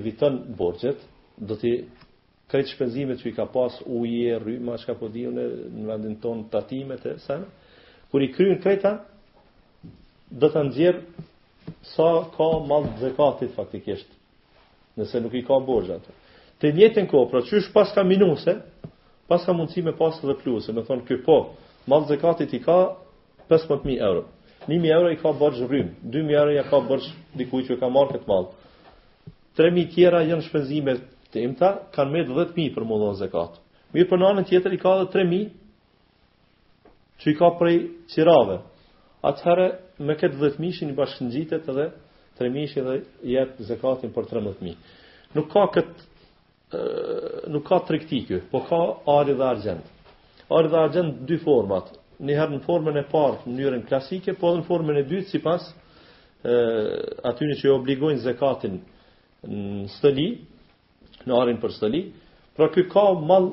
eviton 0.01 0.41
borgjet, 0.59 0.99
do 1.39 1.55
t'i 1.57 1.73
krejt 2.51 2.73
shpenzimet 2.75 3.21
që 3.23 3.31
i 3.31 3.37
ka 3.37 3.47
pas 3.53 3.79
uje, 3.87 4.35
rryma, 4.43 4.77
shka 4.79 4.95
po 4.99 5.09
dhjone, 5.15 5.47
në 5.77 5.87
vendin 5.89 6.19
ton 6.23 6.45
tatimet 6.51 7.07
e 7.13 7.17
sen, 7.27 7.47
kër 8.11 8.27
i 8.27 8.33
kryin 8.35 8.59
krejta, 8.63 8.93
do 10.41 10.51
t'a 10.51 10.67
nëzjerë 10.67 11.27
sa 11.95 12.11
ka 12.37 12.51
dhe 13.01 13.13
katit 13.19 13.55
faktikisht 13.55 14.13
nëse 14.97 15.21
nuk 15.21 15.35
i 15.41 15.45
ka 15.45 15.59
borxh 15.65 15.93
atë. 15.97 16.15
Të 16.63 16.71
njëjtën 16.77 17.09
kohë, 17.11 17.29
pra 17.31 17.43
çysh 17.49 17.69
pas 17.75 17.93
ka 17.93 18.05
minuse, 18.05 18.55
pas 19.29 19.45
ka 19.45 19.53
mundësi 19.53 19.85
me 19.85 19.93
pas 19.97 20.17
edhe 20.25 20.37
plusë, 20.41 20.73
më 20.73 20.87
thon 20.89 21.03
këpo, 21.09 21.37
mall 21.91 22.07
zekatit 22.09 22.55
i 22.57 22.63
ka 22.65 22.77
15000 23.51 24.01
euro. 24.07 24.25
1000 24.67 24.89
euro 24.97 25.11
i 25.13 25.19
ka 25.21 25.33
borxh 25.37 25.61
rrym, 25.69 25.93
2000 26.03 26.39
euro 26.41 26.55
ja 26.57 26.65
ka 26.69 26.81
borxh 26.89 27.11
dikujt 27.37 27.69
që 27.71 27.77
ka 27.83 27.91
marrë 27.93 28.17
këtë 28.17 28.31
mall. 28.31 28.49
3000 29.59 29.93
tjera 29.95 30.25
janë 30.27 30.47
shpenzime 30.49 30.97
të 31.35 31.45
imta, 31.45 31.71
kanë 31.95 32.13
me 32.13 32.25
10000 32.31 32.73
për 32.75 32.89
mundon 32.89 33.19
zakat. 33.21 33.61
Mirë, 33.93 34.09
për 34.11 34.25
anën 34.31 34.49
tjetër 34.49 34.73
i 34.73 34.81
ka 34.83 34.97
edhe 35.03 35.13
3000 35.13 35.53
që 37.21 37.31
i 37.31 37.37
ka 37.39 37.53
prej 37.61 37.77
qirave. 38.15 38.59
Atëherë 39.27 39.69
me 40.07 40.15
këtë 40.17 40.41
10000 40.43 40.89
i 40.93 40.97
bashkëngjitet 40.99 41.69
edhe 41.73 41.91
tre 42.39 42.49
mishi 42.53 42.81
dhe 42.87 42.97
jep 43.31 43.57
zekatin 43.69 44.11
për 44.15 44.27
13000. 44.31 44.77
Nuk 45.37 45.49
ka 45.53 45.65
kët 45.75 46.07
nuk 47.55 47.65
ka 47.69 47.79
tregti 47.89 48.23
ky, 48.29 48.41
po 48.51 48.61
ka 48.69 48.81
ari 49.19 49.35
dhe 49.39 49.45
argjend. 49.51 49.85
Ari 50.59 50.69
dhe 50.73 50.81
argjend 50.87 51.21
dy 51.29 51.39
format. 51.45 51.89
Një 52.21 52.37
herë 52.39 52.55
në 52.57 52.61
formën 52.67 52.99
e 53.01 53.05
parë, 53.13 53.39
në 53.47 53.55
mënyrën 53.59 53.85
klasike, 53.89 54.35
po 54.41 54.51
edhe 54.51 54.63
në 54.63 54.67
formën 54.71 55.01
e 55.01 55.05
dytë 55.11 55.33
sipas 55.33 55.69
ë 56.45 57.23
aty 57.31 57.47
në 57.49 57.57
që 57.61 57.73
obligojnë 57.75 58.23
zekatin 58.27 58.77
në 59.49 59.89
stëli, 59.97 60.29
në 61.27 61.39
arin 61.43 61.59
për 61.63 61.75
stëli, 61.77 62.01
pra 62.57 62.69
ky 62.73 62.87
ka 62.93 63.07
mall 63.31 63.51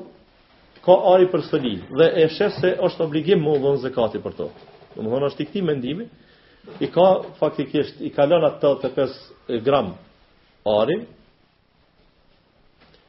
ka 0.84 0.96
ari 1.14 1.28
për 1.32 1.42
stëli 1.48 1.74
dhe 1.98 2.08
e 2.22 2.28
sheh 2.36 2.52
se 2.60 2.74
është 2.88 3.06
obligim 3.08 3.42
mundon 3.44 3.80
zekati 3.84 4.20
për 4.24 4.36
to. 4.40 4.50
Domthonë 4.96 5.30
është 5.30 5.42
i 5.44 5.48
këtij 5.50 5.64
mendimi, 5.66 6.06
i 6.80 6.86
ka 6.90 7.22
faktikisht 7.38 8.00
i 8.04 8.10
ka 8.14 8.24
lënë 8.28 8.48
atë 8.54 8.70
85 8.84 9.60
gram 9.64 9.92
ari. 10.68 11.00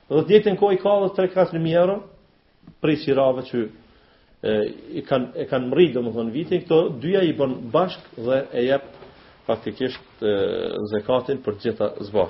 Dhe 0.09 0.23
dietën 0.29 0.57
ku 0.59 0.71
i 0.75 0.81
ka 0.81 0.95
dhe 1.03 1.13
3 1.21 1.31
kafë 1.33 1.57
në 1.61 1.73
euro 1.79 1.95
për 2.83 2.95
sirave 3.03 3.45
që 3.49 3.63
e 4.45 4.55
i 4.99 5.01
kanë 5.07 5.31
e 5.41 5.47
kanë 5.49 5.71
mrit 5.71 5.93
domethën 5.95 6.31
vitin 6.35 6.61
këto 6.65 6.81
dyja 7.01 7.23
i 7.25 7.33
bën 7.37 7.53
bashk 7.73 8.09
dhe 8.19 8.43
e 8.53 8.65
jep 8.67 8.85
faktikisht 9.47 10.25
zakatin 10.91 11.41
për 11.45 11.57
të 11.61 11.69
gjitha 11.69 11.91
së 11.97 12.25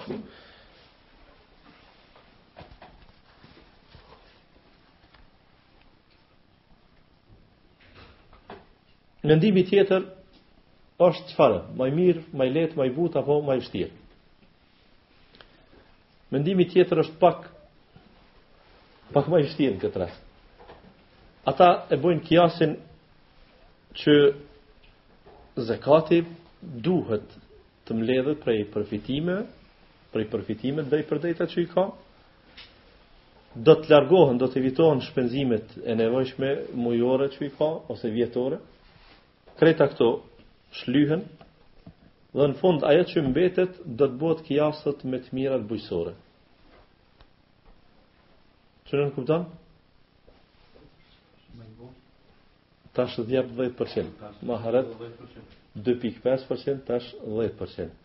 Në 9.25 9.32
Mendimi 9.34 9.63
tjetër 9.65 10.03
është 11.00 11.28
çfarë? 11.34 11.58
Më 11.75 11.88
i 11.90 11.96
mirë, 11.96 12.22
më 12.34 12.46
i 12.48 12.54
lehtë, 12.56 12.78
më 12.80 12.86
i 12.88 12.94
butë 12.96 13.20
apo 13.20 13.40
më 13.44 13.56
i 13.58 13.64
vështirë? 13.64 13.92
Mendimi 16.32 16.66
tjetër 16.72 17.02
është 17.04 17.20
pak 17.22 17.50
pak 19.14 19.28
më 19.30 19.40
i 19.42 19.46
vështirë 19.48 19.75
në 19.75 19.82
këtë 19.84 20.00
rast. 20.02 20.22
Ata 21.46 21.68
e 21.94 21.98
bojnë 22.02 22.24
kjasin 22.25 22.78
që 23.96 24.16
zekati 25.68 26.22
duhet 26.84 27.28
të 27.86 27.94
mledhët 27.96 28.42
prej 28.44 28.64
përfitime, 28.74 29.36
prej 30.12 30.25
përfitime 30.32 30.88
dhe 30.90 31.04
i 31.04 31.08
përdejta 31.10 31.46
që 31.52 31.62
i 31.62 31.70
ka, 31.75 31.84
do 33.56 33.75
të 33.80 33.88
largohen, 33.94 34.40
do 34.42 34.50
të 34.52 34.58
evitohen 34.60 35.04
shpenzimet 35.06 35.78
e 35.86 35.94
nevojshme 35.96 36.50
mujore 36.75 37.30
që 37.38 37.46
i 37.46 37.52
ka, 37.56 37.70
ose 37.94 38.10
vjetore. 38.12 38.58
Kreta 39.60 39.86
këto 39.94 40.10
shlyhen, 40.79 41.24
dhe 42.36 42.46
në 42.51 42.55
fund 42.62 42.84
ajo 42.88 43.03
që 43.12 43.22
mbetet 43.29 43.77
do 44.00 44.08
të 44.12 44.17
bëhet 44.24 44.41
kjasët 44.48 45.05
me 45.12 45.20
të 45.27 45.38
mirat 45.38 45.63
bujësore. 45.70 46.13
Që 48.89 49.00
në 49.03 49.13
kupton? 49.15 49.46
Tash 52.98 53.17
10-10%. 53.17 54.22
Maharet 54.51 54.91
2.5%, 55.00 56.84
tash 56.91 57.10
10%. 57.24 57.98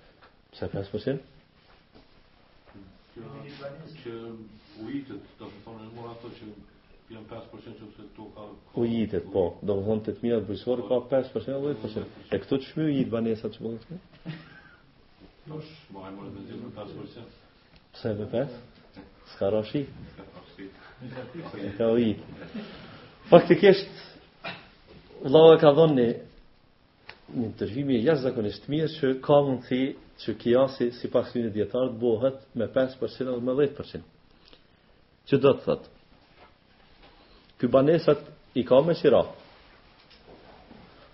Pse 0.54 0.70
5%? 0.74 1.26
Që 4.00 4.14
ujitët, 4.80 5.30
të 5.36 5.46
përfonë, 5.46 5.86
në 5.86 5.94
mora 5.98 6.14
ato 6.16 6.30
që 6.38 6.48
U 7.10 7.16
po, 8.74 8.84
jitet, 8.84 9.24
po. 9.34 9.42
Do 9.66 9.74
më 9.76 9.82
thonë 9.86 10.02
të 10.06 10.12
të 10.16 10.22
mirat 10.24 10.44
bëjësorë 10.50 10.84
ka 10.90 10.98
5% 11.12 11.56
dhe 11.64 11.72
10%. 11.82 12.20
E 12.30 12.38
këto 12.44 12.58
të 12.60 12.68
shmyu 12.70 12.86
jitë 12.92 13.10
banesa 13.14 13.50
që 13.50 13.64
bëllë 13.64 13.80
të 13.80 13.96
këtë? 13.96 14.34
Nosh, 15.50 15.72
ma 15.96 16.04
e 16.06 16.12
mërë 16.14 16.30
të 16.36 16.44
zirë 16.50 16.70
për 16.76 16.92
5%. 16.94 17.34
Pse 17.98 18.12
me 18.20 18.28
5? 18.36 19.02
Ska 19.32 19.50
rashi? 19.56 19.82
E 21.66 21.72
ka 21.80 21.88
u 21.90 21.98
jitë. 21.98 22.62
Faktikisht, 23.26 23.92
Allah 25.26 25.50
e 25.58 25.60
ka 25.66 25.74
dhonë 25.82 25.98
një 26.00 26.08
një 27.42 27.50
të 27.58 27.70
rrimi 27.72 27.98
e 27.98 28.02
jashtë 28.06 28.28
zakonisht 28.30 28.70
mirë 28.70 28.90
që 28.98 29.10
ka 29.26 29.42
mund 29.48 29.64
thi 29.66 29.82
që 30.22 30.38
kiasi 30.44 30.92
si 31.00 31.10
pas 31.10 31.26
djetarët 31.34 31.94
bohet 32.06 32.38
me 32.54 32.70
5% 32.78 33.32
dhe 33.40 33.40
10%. 33.54 34.04
Që 35.28 35.38
do 35.46 35.56
të 35.58 35.68
thëtë? 35.72 35.96
Ky 37.60 37.68
banesat 37.68 38.18
i 38.56 38.64
ka 38.64 38.80
me 38.80 38.94
qira. 38.96 39.22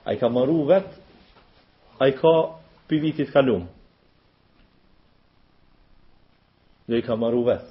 A 0.06 0.12
i 0.14 0.18
ka 0.18 0.28
maru 0.30 0.60
vet, 0.68 0.86
a 1.98 2.06
i 2.06 2.14
ka 2.14 2.30
për 2.86 3.00
vitit 3.02 3.32
kalum. 3.34 3.64
Dhe 6.86 7.00
i 7.02 7.06
ka 7.06 7.16
maru 7.18 7.42
vet. 7.50 7.66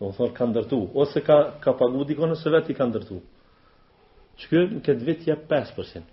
Do 0.00 0.08
më 0.08 0.16
thonë, 0.18 0.32
ka 0.40 0.48
ndërtu. 0.54 0.78
Ose 1.04 1.20
ka, 1.26 1.36
ka 1.60 1.74
pagu 1.82 2.06
dikone 2.08 2.36
se 2.40 2.50
vet 2.54 2.72
i 2.72 2.76
ka 2.78 2.88
ndërtu. 2.88 3.20
Që 4.40 4.44
kjo 4.50 4.62
në 4.74 4.80
këtë 4.88 5.08
vit 5.12 5.28
je 5.28 5.36
5%. 5.52 6.08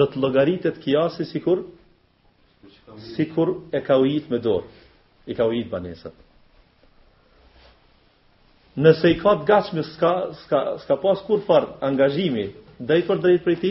Do 0.00 0.06
të 0.10 0.18
logaritet 0.24 0.80
kja 0.84 1.04
si 1.18 1.28
sikur, 1.34 1.66
sikur 3.12 3.52
e 3.70 3.80
ka 3.86 4.00
ujit 4.02 4.32
me 4.32 4.40
dorë. 4.48 4.72
I 5.30 5.36
ka 5.38 5.44
ujit 5.52 5.68
banesat. 5.72 6.16
Nëse 8.82 9.08
i 9.14 9.18
ka 9.20 9.32
të 9.38 9.44
gashme, 9.46 9.82
s'ka, 9.86 10.10
ska, 10.44 10.60
ska 10.82 10.96
pas 11.02 11.20
kur 11.26 11.42
farë 11.46 11.68
angazhimi, 11.86 12.48
dhe 12.82 12.96
i 12.98 13.04
për 13.06 13.20
drejt 13.22 13.44
për 13.46 13.58
ti, 13.62 13.70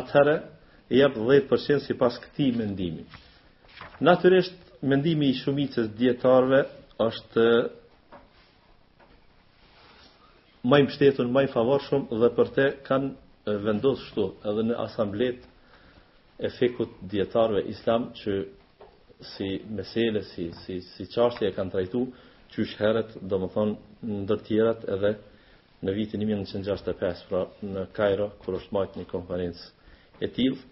atëherë, 0.00 0.36
i 0.96 1.00
jep 1.02 1.16
10% 1.18 1.82
si 1.84 1.96
pas 2.00 2.14
këti 2.22 2.50
mendimi. 2.56 3.04
Naturisht, 4.00 4.54
mendimi 4.80 5.28
i 5.32 5.36
shumicës 5.36 5.90
djetarve 5.98 6.62
është 7.08 7.46
i 10.66 10.82
mbështetur, 10.86 11.28
maj 11.30 11.44
favor 11.52 11.84
shumë, 11.86 12.16
dhe 12.24 12.30
për 12.38 12.48
te 12.56 12.64
kanë 12.88 13.58
vendosur 13.66 14.00
kështu 14.00 14.24
edhe 14.50 14.64
në 14.70 14.78
asamblet 14.86 15.44
e 16.44 16.48
fekut 16.56 16.96
djetarve 17.12 17.60
islam, 17.74 18.08
që 18.22 18.38
si 19.36 19.50
mesele, 19.78 20.24
si, 20.32 20.48
si, 20.64 20.80
si 20.94 21.06
qashtje 21.12 21.50
e 21.50 21.52
kanë 21.56 21.76
trajtuar 21.76 22.24
qysh 22.56 22.74
heret, 22.80 23.10
dhe 23.28 23.36
më 23.42 23.48
thonë, 23.52 23.74
në 24.08 24.20
ndërtjerat 24.24 24.86
edhe 24.96 25.10
në 25.86 25.92
vitin 25.96 26.22
1965, 26.24 27.20
pra 27.28 27.42
në 27.74 27.82
Kajra, 27.96 28.30
kër 28.40 28.56
është 28.60 28.74
majtë 28.76 29.00
një 29.02 29.08
konferencë 29.10 29.90
e 30.24 30.30
tilë, 30.38 30.62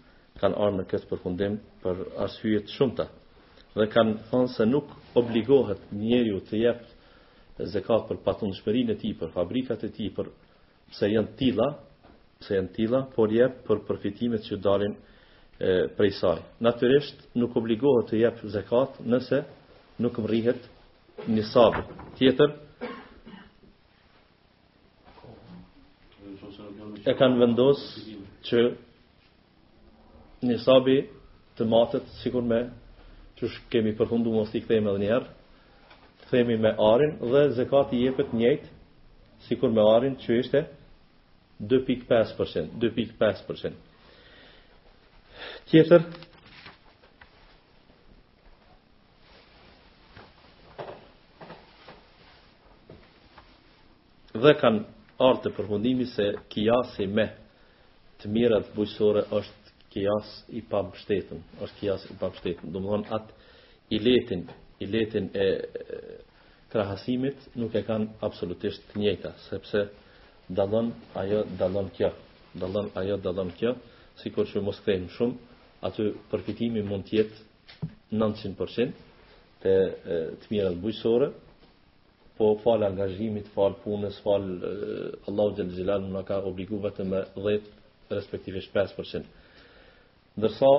kanë 0.41 0.59
arë 0.65 0.77
në 0.79 0.85
këtë 0.89 1.09
përfundim 1.11 1.59
për 1.83 2.01
arshyjet 2.25 2.73
shumëta. 2.73 3.05
Dhe 3.75 3.85
kanë 3.93 4.15
thonë 4.31 4.49
se 4.55 4.65
nuk 4.67 4.89
obligohet 5.19 5.85
njeri 5.99 6.33
u 6.35 6.41
të 6.47 6.63
jepë 6.63 7.67
zekat 7.71 8.09
për 8.09 8.19
patun 8.25 8.53
shmerin 8.57 8.89
e 8.91 8.97
ti, 8.99 9.13
për 9.19 9.29
fabrikat 9.35 9.85
e 9.87 9.91
ti, 9.95 10.09
për 10.17 10.31
se 10.97 11.11
jenë 11.13 11.35
tila, 11.39 11.69
se 12.43 12.57
jenë 12.57 12.73
tila, 12.75 13.03
por 13.15 13.29
jepë 13.31 13.61
për 13.67 13.83
përfitimet 13.87 14.47
që 14.49 14.57
dalin 14.65 14.95
prej 15.95 16.11
saj. 16.17 16.41
Natyresht, 16.65 17.21
nuk 17.39 17.55
obligohet 17.61 18.09
të 18.09 18.23
jepë 18.25 18.53
zekat 18.57 18.99
nëse 19.05 19.43
nuk 20.03 20.17
më 20.19 20.31
rihet 20.33 20.65
një 21.29 21.45
sabë. 21.49 21.81
Tjetër, 22.19 22.53
e 27.05 27.13
kanë 27.19 27.41
vendosë 27.41 28.05
që 28.49 28.61
nisabi 30.45 30.61
sabë 30.63 30.99
të 31.57 31.65
matët, 31.71 32.09
sikur 32.21 32.43
me 32.45 32.63
që 33.39 33.49
kemi 33.71 33.93
përfundu, 33.97 34.31
mos 34.35 34.49
t'i 34.51 34.59
kthejmë 34.63 34.91
edhe 34.91 35.01
njerë, 35.05 35.29
të 36.23 36.29
themi 36.31 36.57
me 36.59 36.71
arin 36.83 37.15
dhe 37.31 37.45
zekati 37.57 37.99
jepet 38.03 38.33
njët 38.35 38.65
sikur 39.47 39.69
me 39.75 39.81
arin 39.95 40.15
që 40.23 40.37
ishte 40.41 40.63
2.5%. 41.71 42.73
2.5%. 42.83 43.73
Tjetër, 45.69 46.03
dhe 54.41 54.51
kanë 54.59 54.79
artë 55.23 55.45
të 55.47 55.51
përfundimi 55.55 56.05
se 56.11 56.23
kiasi 56.51 57.05
me 57.15 57.25
të 58.19 58.31
mirat 58.35 58.67
bujësore 58.75 59.21
është 59.39 59.71
kias 59.93 60.31
i 60.59 60.61
pa 60.69 60.81
është 60.83 61.71
kias 61.79 62.03
i 62.11 62.17
pa 62.19 62.27
mështetën, 62.33 62.59
do 62.73 62.79
më 62.83 62.99
atë 63.15 63.33
i 63.89 63.97
letin, 64.03 64.41
i 64.79 64.85
letin 64.91 65.29
e 65.33 65.45
krahasimit 66.71 67.47
nuk 67.55 67.75
e 67.79 67.83
kanë 67.87 68.09
absolutisht 68.27 68.83
të 68.91 68.99
njëta, 68.99 69.31
sepse 69.47 69.85
dalon 70.57 70.91
ajo 71.21 71.45
dalon 71.59 71.87
kjo, 71.95 72.09
dalon 72.59 72.89
ajo 72.99 73.15
dalon 73.23 73.53
kjo, 73.59 73.71
si 74.19 74.31
kur 74.35 74.47
që 74.51 74.61
mos 74.67 74.81
krejmë 74.83 75.13
shumë, 75.15 75.39
aty 75.87 76.09
përfitimi 76.31 76.83
mund 76.83 77.07
tjetë 77.07 77.95
900% 78.11 78.91
të, 79.63 79.73
të 80.41 80.45
mirat 80.51 80.75
bujësore, 80.83 81.31
po 82.37 82.55
fal 82.63 82.83
angazhimit, 82.83 83.47
fal 83.55 83.77
punës, 83.83 84.17
fal 84.23 84.43
Allahu 85.27 85.55
xhel 85.55 85.69
xilal 85.75 86.03
nuk 86.07 86.27
ka 86.27 86.41
obligu 86.49 86.79
vetëm 86.83 87.13
10 87.37 87.69
respektive 88.11 88.59
5%. 88.65 89.29
Ndërsa 90.35 90.71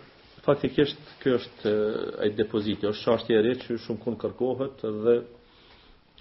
faktikisht 0.49 0.97
kjo 1.21 1.37
është 1.39 1.71
ai 2.23 2.31
depoziti, 2.39 2.87
është 2.89 3.03
çështje 3.05 3.35
e 3.37 3.43
rëndë 3.45 3.65
që 3.67 3.77
shumë 3.85 4.01
kund 4.05 4.17
kërkohet 4.23 4.85
dhe 5.05 5.15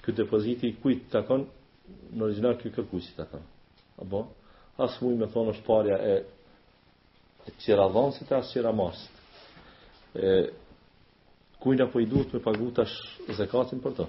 ky 0.03 0.15
depoziti 0.17 0.73
kujt 0.83 1.05
takon 1.13 1.45
në 2.15 2.25
origjinal 2.27 2.57
ky 2.59 2.73
kërkuesi 2.75 3.13
takon. 3.15 3.45
Apo 4.01 4.19
as 4.83 4.97
huaj 5.01 5.15
me 5.21 5.29
thonë 5.31 5.53
është 5.55 5.65
parja 5.69 5.95
e 6.11 6.15
e 7.47 7.53
qira 7.63 7.85
dhonse 7.93 8.27
e 8.27 8.35
as 8.35 8.51
qira 8.53 8.73
masit. 8.81 9.11
kujt 11.63 11.81
po 11.93 11.97
i 11.99 12.05
duhet 12.05 12.33
me 12.33 12.39
pagu 12.47 12.67
zakatin 12.73 13.35
zekatin 13.41 13.79
për 13.85 13.93
të. 13.97 14.05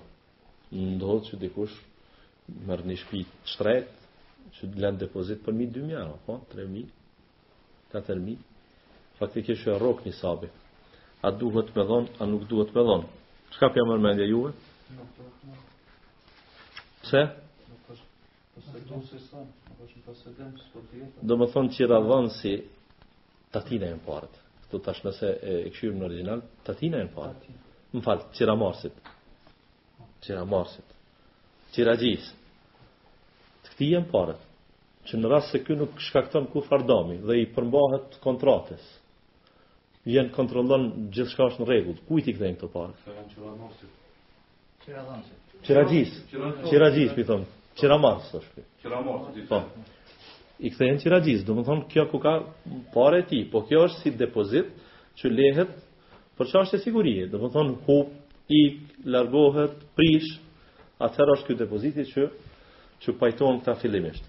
Ndohet 0.96 1.24
që 1.30 1.34
dikush 1.44 1.76
mërë 2.66 2.84
një 2.88 2.96
shpi 3.02 3.20
të 3.28 3.48
shtret, 3.52 3.88
që 4.54 4.62
lënë 4.82 4.98
depozit 5.02 5.40
për 5.44 5.52
1000 5.52 5.72
2.000, 5.78 6.12
po, 6.26 6.34
3.000, 6.52 6.86
4.000, 7.92 8.36
faktikisht 9.18 9.66
që 9.66 9.72
e 9.74 9.78
rok 9.82 10.04
një 10.06 10.12
sabi. 10.18 10.48
A 11.26 11.32
duhet 11.34 11.72
me 11.74 11.84
dhonë, 11.84 12.12
a 12.22 12.26
nuk 12.30 12.44
duhet 12.50 12.70
me 12.74 12.84
dhonë. 12.86 13.08
Qka 13.56 13.70
për 13.74 13.82
jam 13.82 13.90
mërmendje 13.92 14.26
juve? 14.30 14.52
Pse? 17.02 17.22
Do 21.26 21.36
më 21.38 21.50
thonë 21.54 21.74
që 21.76 21.88
radhonë 21.92 22.32
si 22.38 22.54
tatina 23.54 23.88
e 23.90 23.96
në 23.96 24.02
partë. 24.06 24.44
Këtu 24.66 24.80
tash 24.84 25.00
nëse 25.06 25.30
e, 25.40 25.52
këshyrim 25.72 25.98
në 26.02 26.06
original, 26.08 26.42
tatina 26.66 27.00
e 27.00 27.06
në 27.08 27.12
partë. 27.16 27.56
Më 27.96 28.04
falë, 28.04 28.26
qira 28.36 28.54
marsit. 28.60 28.98
Qira 30.22 30.44
marsit. 30.44 30.90
Qira 31.72 31.94
gjisë. 32.00 32.34
Të 33.64 33.72
këti 33.74 33.90
e 33.96 34.02
në 34.04 34.10
partë 34.12 34.46
që 35.08 35.16
në 35.18 35.28
rrasë 35.32 35.54
se 35.54 35.62
kjo 35.64 35.74
nuk 35.80 36.00
shkakton 36.04 36.50
ku 36.52 36.60
fardami 36.66 37.14
dhe 37.24 37.38
i 37.40 37.46
përmbahet 37.56 38.18
kontratës 38.20 38.82
vjen 40.08 40.30
kontrollon 40.32 40.86
gjithçka 41.12 41.48
është 41.50 41.60
në 41.62 41.66
rregull 41.68 41.98
kujt 42.08 42.30
i 42.30 42.34
kthejnë 42.36 42.58
këto 42.62 42.70
parë? 42.72 42.94
Këta 43.02 43.18
janë 43.18 43.34
çiramorë. 43.34 43.88
Çiraqanse. 44.86 45.36
Çira 45.66 45.82
diz. 45.90 46.12
Çira 46.70 46.88
diz, 46.94 47.10
them. 47.28 47.44
Çiramorë 47.80 48.22
so 48.30 48.40
shpe. 48.44 48.62
Çiramorë 48.82 49.44
thotë. 49.50 49.88
I 50.64 50.70
kthejnë 50.74 51.02
çira 51.02 51.20
diz, 51.26 51.44
do 51.46 51.56
të 51.58 51.64
thonë 51.68 51.86
kjo 51.92 52.06
ku 52.12 52.20
ka 52.24 52.32
parë 52.94 53.20
e 53.22 53.26
ti, 53.28 53.40
po 53.52 53.60
kjo 53.68 53.84
është 53.88 54.04
si 54.06 54.14
depozit 54.18 54.70
që 55.20 55.26
lehet 55.36 55.70
për 56.40 56.50
çështje 56.54 56.80
sigurie, 56.86 57.26
do 57.30 57.38
të 57.44 57.50
thonë 57.54 57.76
hu 57.86 57.98
i 58.58 58.62
largohet 59.12 59.76
prish 59.98 60.32
atë 61.04 61.28
është 61.34 61.46
këto 61.50 61.58
depoziti 61.66 62.06
që 62.14 62.24
që 63.04 63.14
pajton 63.20 63.60
këta 63.60 63.76
fillimisht. 63.82 64.24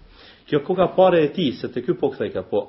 Kjo 0.46 0.60
ku 0.66 0.76
ka 0.78 0.90
parë 0.98 1.24
e 1.24 1.32
ti, 1.34 1.48
se 1.58 1.70
ti 1.74 1.82
këu 1.82 1.96
po 1.98 2.12
kthej 2.14 2.30
ka, 2.36 2.44
po 2.50 2.66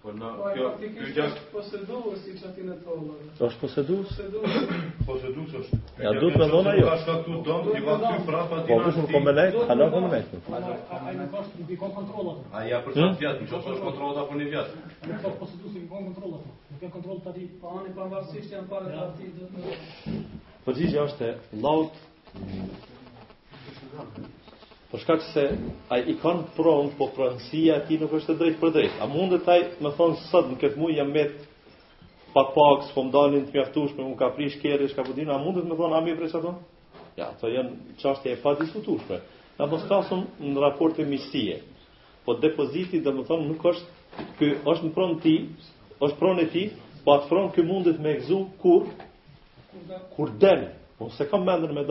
Po 0.04 0.12
na, 0.12 0.28
po, 0.36 0.50
kjo 0.52 0.66
kjo 0.76 1.04
gjatë 1.16 1.42
posedues 1.48 2.16
siç 2.26 2.40
aty 2.46 2.64
në 2.68 2.74
tollë. 2.86 3.14
Është 3.46 3.60
posedues? 3.62 4.10
Posedues 5.08 5.54
është. 5.62 5.78
Ja 6.04 6.12
duhet 6.18 6.36
me 6.42 6.48
dhona 6.50 6.74
jo. 6.76 6.82
Ka 6.90 6.98
këtu 7.06 7.38
dom, 7.46 7.70
ti 7.70 7.80
vaj 7.86 7.94
këtu 8.02 8.26
prapa 8.26 8.58
ti. 8.66 8.74
Po 8.74 8.78
kush 8.84 8.98
nuk 9.00 9.14
më 9.28 9.34
lej, 9.38 9.54
ha 9.70 9.78
na 9.80 9.86
Ai 9.88 10.04
me. 10.04 10.04
Ai 10.10 11.24
po 11.32 11.40
nuk 11.48 11.72
ka 11.80 11.90
kontroll. 11.96 12.30
Ai 12.60 12.66
ja 12.74 12.82
përsa 12.84 13.08
ti 13.22 13.30
atë, 13.30 13.48
çfarë 13.48 13.76
është 13.78 13.84
kontrolla 13.86 14.26
apo 14.26 14.36
në 14.42 14.50
vjet? 14.52 14.76
Nuk 15.08 15.24
ka 15.24 15.32
posedues, 15.40 15.72
nuk 15.78 15.96
kontrolla. 15.96 16.42
Nuk 16.74 16.78
ka 16.84 16.92
kontroll 17.00 17.24
tani 17.28 17.48
pa 17.64 17.74
anë 17.80 17.96
pa 17.96 18.10
janë 18.44 18.68
para 18.76 18.86
të 18.92 19.02
ati. 19.08 20.16
Po 20.68 20.78
dizja 20.84 21.08
është 21.08 21.32
laut. 21.64 21.96
Për 24.94 25.00
po 25.00 25.02
shkak 25.02 25.22
se 25.32 25.42
ai 25.90 26.04
i 26.06 26.14
kanë 26.22 26.52
pront, 26.54 26.92
po 26.98 27.08
pronësia 27.16 27.80
ti 27.88 27.96
nuk 27.98 28.12
është 28.14 28.30
e 28.30 28.36
drejtë 28.40 28.60
për 28.60 28.70
drejtë. 28.76 29.00
A 29.02 29.08
mundet 29.10 29.48
ai 29.50 29.64
më 29.82 29.90
thon 29.96 30.12
sot 30.30 30.46
në 30.52 30.58
këtë 30.60 30.78
muaj 30.78 30.92
jam 31.00 31.08
me 31.10 31.24
pa 32.34 32.44
pak, 32.54 32.84
s'po 32.92 33.02
ndalin 33.08 33.42
të 33.48 33.56
mjaftushme, 33.56 34.04
un 34.06 34.14
ka 34.20 34.28
prish 34.36 34.54
kerrë, 34.62 34.86
s'ka 34.92 35.02
budin, 35.08 35.32
a 35.34 35.38
mundet 35.42 35.66
më 35.66 35.78
thon 35.80 35.96
a 35.98 36.02
mi 36.04 36.14
pres 36.14 36.36
ato? 36.38 36.52
Ja, 37.18 37.32
ato 37.32 37.50
janë 37.50 37.96
çështje 38.04 38.36
e 38.36 38.38
padiskutueshme. 38.46 39.18
Na 39.58 39.66
mos 39.72 39.82
po 39.82 39.96
kasum 39.96 40.22
në 40.52 40.62
raport 40.62 40.94
të 41.00 41.08
miqësie. 41.10 41.58
Po 42.24 42.38
depoziti 42.44 43.02
domethën 43.06 43.42
nuk 43.50 43.66
është 43.72 44.30
ky 44.38 44.52
është 44.62 44.92
në 44.92 44.94
pront 44.94 45.18
ti, 45.26 45.34
është 46.06 46.16
pronë 46.22 46.46
e 46.46 46.52
ti, 46.54 46.66
po 47.02 47.18
atë 47.18 47.32
pront 47.32 47.56
ky 47.56 47.66
mundet 47.66 47.98
me 47.98 48.14
gzu 48.22 48.44
kur 48.62 48.86
kur 50.14 50.36
den. 50.46 50.68
Po 51.00 51.10
se 51.18 51.26
kam 51.26 51.42
mendën 51.50 51.74
me 51.74 51.82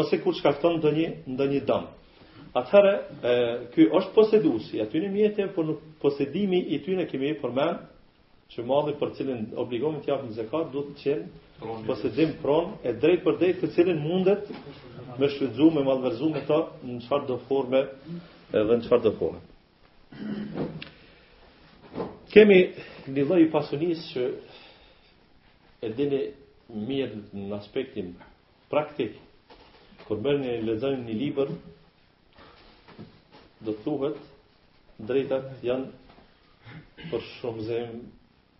ose 0.00 0.18
kur 0.22 0.34
shkakton 0.36 0.74
ndonjë 0.78 1.06
ndonjë 1.32 1.60
dëm. 1.68 1.84
Atëherë, 2.56 2.92
ë 3.30 3.32
ky 3.72 3.82
është 3.98 4.12
posedusi, 4.16 4.76
aty 4.84 4.96
në 5.02 5.08
mjetë, 5.14 5.44
por 5.56 5.64
në 5.68 5.74
posedimi 6.02 6.60
i 6.76 6.78
tyre 6.84 7.04
kemi 7.08 7.28
e 7.34 7.38
përmend 7.40 7.78
që 8.52 8.60
madhi 8.68 8.92
për 9.00 9.08
cilin 9.16 9.40
obligohet 9.60 10.00
të 10.04 10.08
japë 10.12 10.26
zakat 10.38 10.66
duhet 10.72 10.88
të 10.92 10.98
qenë 11.02 11.24
posedim 11.88 12.30
pron 12.42 12.66
e 12.84 12.88
drejt 13.02 13.22
për 13.24 13.34
drejt 13.40 13.58
të 13.62 13.66
cilin 13.76 13.98
mundet 14.04 14.44
me 15.16 15.26
shfrytëzuar 15.32 15.72
me 15.76 15.82
malverzuar 15.88 16.32
me 16.36 16.40
to 16.48 16.60
në 16.86 17.00
çfarë 17.06 17.28
do 17.32 17.36
forme 17.48 17.80
edhe 18.60 18.74
në 18.76 18.82
çfarë 18.86 19.04
do 19.08 19.12
forme. 19.16 19.40
Kemi 22.32 22.60
një 23.16 23.22
lloj 23.26 23.44
pasionis 23.54 24.00
që 24.12 24.22
e 25.88 25.90
dini 25.96 26.20
mirë 26.68 27.14
në 27.36 27.52
aspektin 27.56 28.08
praktik 28.70 29.12
kur 30.08 30.20
merr 30.22 30.36
një 30.38 30.50
lezën 30.66 31.00
një 31.06 31.14
libër 31.20 31.48
do 33.66 33.72
të 33.72 33.80
thuhet 33.84 34.20
drejtat 35.08 35.48
janë 35.66 37.08
për 37.10 37.24
shumë 37.32 37.80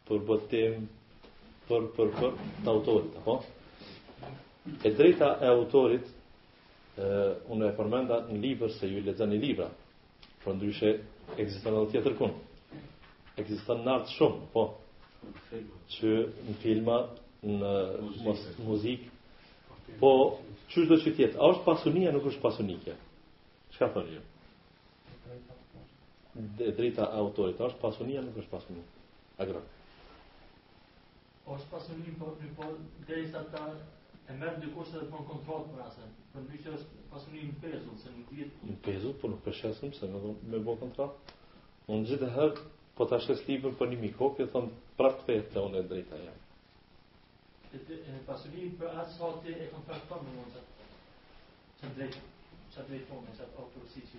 për 0.09 0.23
botim, 0.29 0.89
për 1.69 1.87
për 1.95 2.11
për 2.19 2.35
të 2.65 2.75
autorit, 2.75 3.15
apo? 3.23 3.37
E 4.87 4.91
drejta 4.99 5.31
e 5.43 5.51
autorit 5.53 6.11
ë 7.07 7.11
unë 7.55 7.71
e 7.71 7.75
përmenda 7.79 8.21
në 8.33 8.41
libër 8.43 8.75
se 8.81 8.91
ju 8.91 9.03
lexoni 9.07 9.39
libra. 9.43 9.71
Por 10.43 10.57
ndryshe 10.59 10.93
ekziston 11.43 11.79
edhe 11.81 11.91
tjetër 11.95 12.17
kund. 12.19 12.35
Ekziston 13.43 13.83
natë 13.87 14.15
shumë, 14.17 14.47
po. 14.55 14.67
Që 15.97 16.17
në 16.49 16.57
filma, 16.63 17.01
në 17.47 17.75
muzikë, 18.67 19.16
Po, 20.01 20.11
qështë 20.73 20.89
do 20.91 20.97
që 21.03 21.13
tjetë? 21.19 21.39
A 21.41 21.51
është 21.55 21.65
pasunia, 21.67 22.13
nuk 22.15 22.27
është 22.31 22.43
pasunikja? 22.45 22.97
Çka 23.77 23.89
thërë 23.95 24.17
jo? 24.17 24.25
De, 26.59 26.71
drita 26.79 27.07
autorit, 27.23 27.61
a 27.65 27.69
është 27.71 27.81
pasunia, 27.85 28.25
nuk 28.27 28.37
është 28.43 28.55
pasunia? 28.59 28.87
A 29.41 29.47
gra? 29.51 29.63
është 31.55 31.69
pasunim 31.71 32.15
po, 32.21 32.33
një 32.43 32.49
po, 32.59 32.67
po 32.67 33.09
dhe 33.09 33.21
i 33.23 33.27
ta 33.33 33.43
e 34.29 34.37
mërë 34.41 34.59
dy 34.65 34.71
kushtë 34.75 35.05
për 35.13 35.21
në 35.27 35.37
për 35.49 35.83
asë. 35.85 36.07
Për 36.33 36.45
në 36.49 36.61
që 36.65 36.73
është 36.79 37.05
pasunin 37.13 37.47
në 37.53 37.61
pezut, 37.65 38.01
se 38.03 38.15
nuk 38.17 38.33
djetë... 38.39 38.71
Në 38.73 38.79
pezut, 38.89 39.21
po 39.23 39.29
nuk 39.31 39.45
përshesëm, 39.45 39.93
se 40.01 40.09
me, 40.11 40.33
me 40.55 40.59
bo 40.67 40.75
kontrol. 40.81 41.13
Unë 41.87 42.11
gjithë 42.11 42.23
dhe 42.25 42.33
hëgë, 42.37 42.67
po 42.99 43.07
të 43.07 43.21
shes 43.29 43.45
libën 43.47 43.79
për 43.79 43.93
një 43.93 44.01
mikopje, 44.03 44.49
thëmë 44.55 44.99
prakë 44.99 45.27
të 45.29 45.37
e 45.39 45.45
të 45.55 45.65
unë 45.69 45.85
e 45.85 46.03
pasurin 48.27 48.73
për 48.81 48.93
atë 49.03 49.13
sa 49.15 49.29
e 49.53 49.67
kontaktuar 49.73 50.21
me 50.27 50.33
mund 50.35 50.59
drejtë 51.81 52.23
që 52.71 52.77
të 52.77 52.87
drejtë 52.89 53.07
tonë, 53.11 53.35
që 53.39 53.49
të 53.55 53.61
autorësi 53.61 54.03
që 54.07 54.19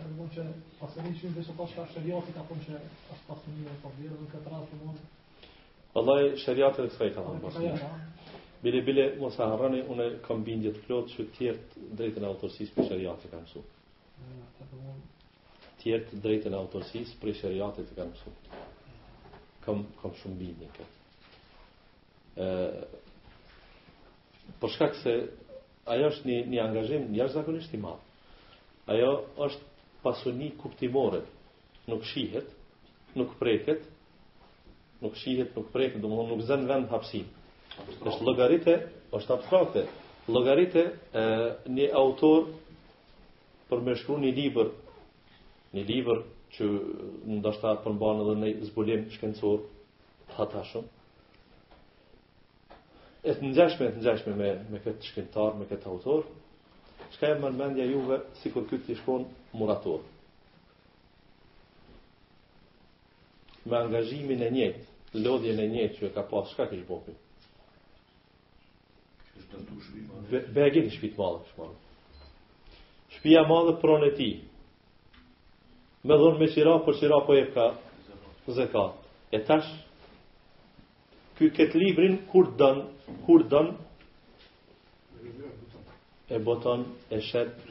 e 0.00 0.04
në 0.04 0.14
mund 0.18 0.34
që 0.36 0.44
pasurin 0.80 1.14
që 1.20 1.28
në 1.30 1.34
dhe 1.36 1.42
së 1.50 1.54
pashtë 1.60 1.76
ka 1.80 1.86
shëriati 1.94 2.32
ka 2.38 2.44
përnë 2.50 2.64
që 2.66 2.78
ashtë 2.80 3.26
pasurin 3.28 3.66
e 3.66 3.76
përbjerë 3.84 4.16
dhe 4.18 4.24
në 4.26 4.32
këtë 4.34 4.52
ratë 4.56 4.70
që 4.72 4.80
mund? 4.84 5.02
Allaj, 6.00 6.24
shëriati 6.44 6.86
dhe 6.86 7.10
anë 7.24 7.42
pasurin. 7.44 8.08
Bile, 8.60 8.82
bile, 8.84 9.06
më 9.22 9.30
sa 9.34 9.46
harani, 9.54 9.78
une 9.94 10.08
kam 10.26 10.42
bindje 10.44 10.74
të 10.76 10.82
plotë 10.86 11.14
që 11.14 11.26
tjertë 11.38 11.86
drejtën 12.00 12.26
e 12.26 12.30
autorësis 12.30 12.74
për 12.76 12.90
shëriati 12.90 13.30
ka 13.32 13.40
mësu. 13.40 13.62
Tjertë 15.80 16.20
drejtën 16.26 16.52
e 16.52 16.60
autorësis 16.60 17.14
për 17.22 17.36
shëriati 17.40 17.86
të 17.88 17.96
ka 17.96 18.10
mësu 18.10 18.34
kam, 19.64 19.82
kam 20.02 20.14
shumë 20.22 20.38
bidin 20.40 20.70
këtë. 20.74 20.90
E, 22.40 22.54
për 24.50 24.58
po 24.62 24.70
shkak 24.74 24.96
se 25.02 25.14
ajo 25.94 26.08
është 26.12 26.28
një, 26.28 26.38
një 26.52 26.62
angazhim 26.64 27.06
një 27.14 27.26
zakonisht 27.34 27.74
i 27.76 27.80
madh. 27.82 28.00
Ajo 28.90 29.10
është 29.48 29.86
pasoni 30.04 30.50
kuptimore, 30.58 31.22
nuk 31.90 32.04
shihet, 32.10 32.48
nuk 33.18 33.34
preket, 33.40 33.84
nuk 35.04 35.16
shihet, 35.20 35.54
nuk 35.56 35.70
preket, 35.74 36.00
domthonë 36.02 36.34
nuk 36.34 36.46
zënë 36.50 36.68
vend 36.72 36.90
hapsim. 36.94 37.28
është 38.10 38.24
logarite, 38.26 38.72
është 39.14 39.32
abstrakte. 39.34 39.86
Logarite 40.28 40.82
e, 41.20 41.22
një 41.76 41.86
autor 41.96 42.48
për 43.70 43.80
me 43.86 43.94
shkru 43.96 44.18
një 44.20 44.32
libër, 44.36 44.68
një 45.74 45.84
libër 45.88 46.18
që 46.56 46.66
ndoshta 47.40 47.74
përmban 47.84 48.20
edhe 48.24 48.34
në 48.38 48.48
zbulim 48.70 49.04
shkencor 49.16 49.60
hatashëm. 50.36 50.88
E 53.30 53.34
të 53.36 53.44
nxeshme, 53.50 53.86
e 53.86 53.92
të 53.94 54.00
nxeshme 54.00 54.34
me, 54.40 54.50
me 54.72 54.80
këtë 54.84 55.10
shkintar, 55.12 55.54
me 55.60 55.68
këtë 55.70 55.90
autor, 55.92 56.24
shka 57.16 57.30
e 57.34 57.40
mërmendja 57.42 57.86
juve 57.90 58.20
si 58.40 58.50
kur 58.54 58.66
këtë 58.70 58.84
të 58.88 58.96
shkon 59.02 59.26
murator. 59.60 60.00
Me 63.68 63.76
angazhimin 63.84 64.42
e 64.46 64.54
njëjtë, 64.56 64.86
lodhjen 65.24 65.58
e 65.60 65.68
njëjtë 65.74 65.98
që 66.00 66.08
e 66.08 66.14
ka 66.16 66.24
pas, 66.30 66.50
shka 66.54 66.66
kështë 66.72 66.88
bopi? 66.88 67.18
Be, 70.30 70.40
be 70.54 70.62
e 70.64 70.72
gjithë 70.74 70.92
shpitë 70.96 71.18
madhe, 71.20 71.42
shpitë 71.50 71.64
madhe. 71.66 72.76
Shpia 73.16 73.40
madhe 73.50 73.72
pronë 73.82 74.08
e 74.12 74.12
ti, 74.18 74.30
me 76.08 76.16
dhonë 76.16 76.38
me 76.40 76.46
qira, 76.52 76.72
për 76.80 76.84
po 76.84 76.96
qira 77.00 77.16
po 77.28 77.34
e 77.36 77.42
ka 77.54 77.64
zekat. 78.56 79.00
E 79.36 79.40
tash, 79.44 79.66
këtë 81.40 81.76
librin, 81.82 82.14
kur 82.30 82.48
dënë, 82.58 82.86
kur 83.26 83.44
dënë, 83.48 83.74
e 86.30 86.38
botën, 86.46 86.86
e 87.16 87.22
shetë, 87.30 87.66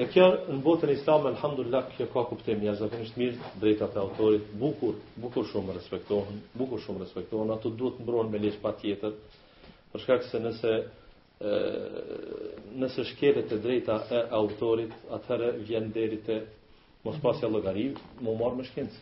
E 0.00 0.04
kjo 0.08 0.22
në 0.48 0.60
botën 0.64 0.88
islam, 0.94 1.24
alhamdulillah, 1.32 1.88
kjo 1.96 2.06
ka 2.12 2.22
kuptim, 2.30 2.60
ja 2.64 2.72
zakonisht 2.78 3.16
mirë 3.20 3.50
drejta 3.60 3.88
të 3.92 3.98
autorit, 4.00 4.44
bukur, 4.56 4.94
bukur 5.20 5.44
shumë 5.50 5.74
respektohen, 5.76 6.38
bukur 6.56 6.80
shumë 6.80 7.02
respektohen, 7.02 7.50
ato 7.52 7.72
duhet 7.74 7.98
mbron 8.00 8.30
me 8.32 8.38
lesh 8.40 8.56
pa 8.62 8.72
tjetër, 8.78 9.12
përshkak 9.92 10.24
se 10.30 10.40
nëse, 10.44 10.72
nëse 12.80 13.04
shkete 13.10 13.44
të 13.50 13.58
drejta 13.66 13.98
e 14.14 14.22
autorit, 14.40 14.94
atëherë 15.18 15.50
vjen 15.68 15.90
deri 15.98 16.22
të 16.30 16.38
mos 17.04 17.18
pas 17.20 17.36
ja 17.38 17.50
llogarit, 17.52 17.98
më 18.24 18.32
marr 18.40 18.54
me 18.56 18.64
shkencë. 18.64 19.00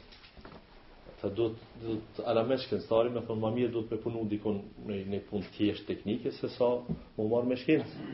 Sa 1.22 1.28
do 1.30 1.52
të 1.54 1.82
do 1.86 1.94
të 2.16 2.24
ala 2.26 2.42
me 2.44 2.56
shkencëtari, 2.58 3.12
më 3.14 3.22
thon 3.28 3.38
më 3.44 3.50
mirë 3.56 3.72
do 3.76 3.84
të 3.86 3.94
më 3.98 4.02
punu 4.02 4.22
dikon 4.30 4.56
në 4.88 4.96
një 5.12 5.20
punë 5.28 5.50
thjesht 5.54 5.84
teknike 5.86 6.32
se 6.34 6.48
sa 6.56 6.70
më 7.16 7.26
marr 7.30 7.46
me 7.46 7.58
shkencë. 7.62 8.06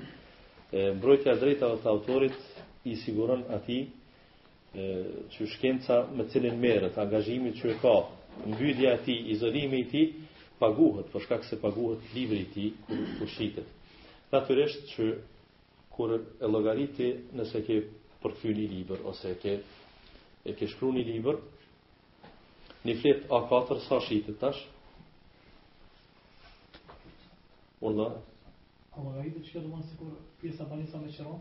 E 0.76 0.82
mbrojtja 0.98 1.32
e 1.32 1.40
drejtave 1.40 1.80
të 1.80 1.88
autorit 1.88 2.36
i 2.92 2.98
siguron 3.00 3.46
atij 3.56 3.80
e, 3.80 4.90
që 5.32 5.48
shkenca 5.56 6.02
me 6.12 6.28
cilin 6.32 6.60
merët, 6.60 7.00
angazhimit 7.00 7.56
që 7.62 7.72
e 7.72 7.78
ka, 7.80 7.94
e 8.44 8.96
ti, 9.06 9.16
izolimi 9.32 9.80
i 9.86 9.88
ti, 9.88 10.04
paguhet, 10.60 11.08
përshka 11.14 11.38
këse 11.40 11.56
paguhet 11.62 12.16
i 12.18 12.44
ti, 12.52 12.66
ku 13.18 13.24
shqitet. 13.26 13.66
Natyresht 14.32 14.84
që 14.92 15.04
kur 15.94 16.12
e 16.18 16.46
logariti 16.46 17.14
nëse 17.38 17.64
ke 17.64 17.76
përfyni 18.22 18.66
liber, 18.68 19.00
ose 19.06 19.34
ke 19.40 19.56
e 20.48 20.54
ke 20.56 20.66
shkru 20.72 20.92
një 20.96 21.02
libër, 21.12 21.38
një 22.88 22.94
fletë 23.02 23.28
A4, 23.34 23.78
sa 23.86 23.98
shqitit 24.04 24.38
tash? 24.40 24.60
Ola? 27.84 28.06
A 28.96 29.02
më 29.04 29.12
rajitë 29.18 29.42
që 29.44 29.60
ka 29.60 29.60
po 29.62 29.62
po 29.62 29.62
du 29.62 29.70
më 29.70 29.80
nësë 29.80 29.98
kur 29.98 30.14
pjesë 30.40 30.64
a 30.66 30.78
sa 30.94 31.02
me 31.04 31.12
qëronë? 31.12 31.40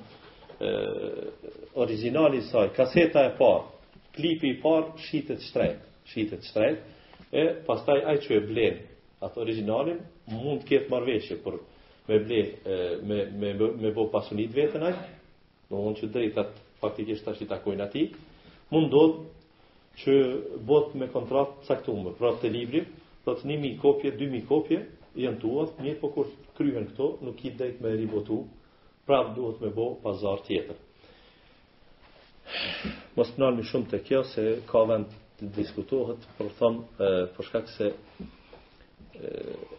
originali 1.81 2.43
saj, 2.51 2.69
kaseta 2.77 3.25
e 3.25 3.33
parë, 3.39 3.99
klipi 4.17 4.53
i 4.53 4.59
parë, 4.61 4.93
shitet 5.07 5.41
shtrejt, 5.49 5.81
shitet 6.13 6.45
shtrejt, 6.51 6.83
e 7.31 7.45
pastaj 7.67 8.01
ai 8.09 8.17
që 8.25 8.37
e 8.37 8.43
blen 8.49 8.77
atë 9.25 9.41
origjinalin 9.43 9.99
mund 10.31 10.63
të 10.63 10.69
ketë 10.71 10.93
marrveshje 10.93 11.35
për 11.43 11.57
me 12.09 12.17
ble 12.29 12.39
me 13.09 13.19
me 13.41 13.53
me 13.83 13.91
bë 13.97 14.05
pasunit 14.13 14.53
vetën 14.57 14.85
ai 14.87 14.93
do 15.69 15.81
të 16.01 16.09
drejtat 16.15 16.55
faktikisht 16.81 17.25
tash 17.27 17.41
i 17.45 17.49
takojnë 17.51 17.85
atij 17.85 18.07
mund 18.73 18.89
do 18.95 19.03
që 20.03 20.15
bot 20.65 20.93
me 20.95 21.07
kontratë 21.13 21.65
saktumë, 21.67 22.13
pra 22.19 22.31
të 22.39 22.49
libri 22.53 22.81
do 23.25 23.33
të 23.35 23.45
nimi 23.51 23.75
kopje 23.83 24.13
2000 24.17 24.45
kopje 24.49 24.79
janë 25.25 25.39
tua 25.41 25.67
mirë 25.83 25.99
po 26.01 26.09
kur 26.15 26.27
kryhen 26.57 26.87
këto 26.91 27.11
nuk 27.25 27.45
i 27.45 27.51
drejt 27.59 27.81
me 27.83 27.93
ribotu 27.99 28.41
pra 29.05 29.21
duhet 29.35 29.61
me 29.63 29.69
bë 29.77 29.85
pazar 30.03 30.41
tjetër 30.47 30.87
Mos 33.15 33.29
të 33.31 33.43
nalmi 33.43 33.61
shumë 33.69 33.85
të 33.91 33.97
kjo, 34.07 34.21
se 34.33 34.43
ka 34.71 34.79
vend 34.89 35.11
diskutohet 35.41 36.25
për 36.37 36.49
thon 36.59 36.81
për 36.97 37.45
shkak 37.47 37.69
se 37.77 37.89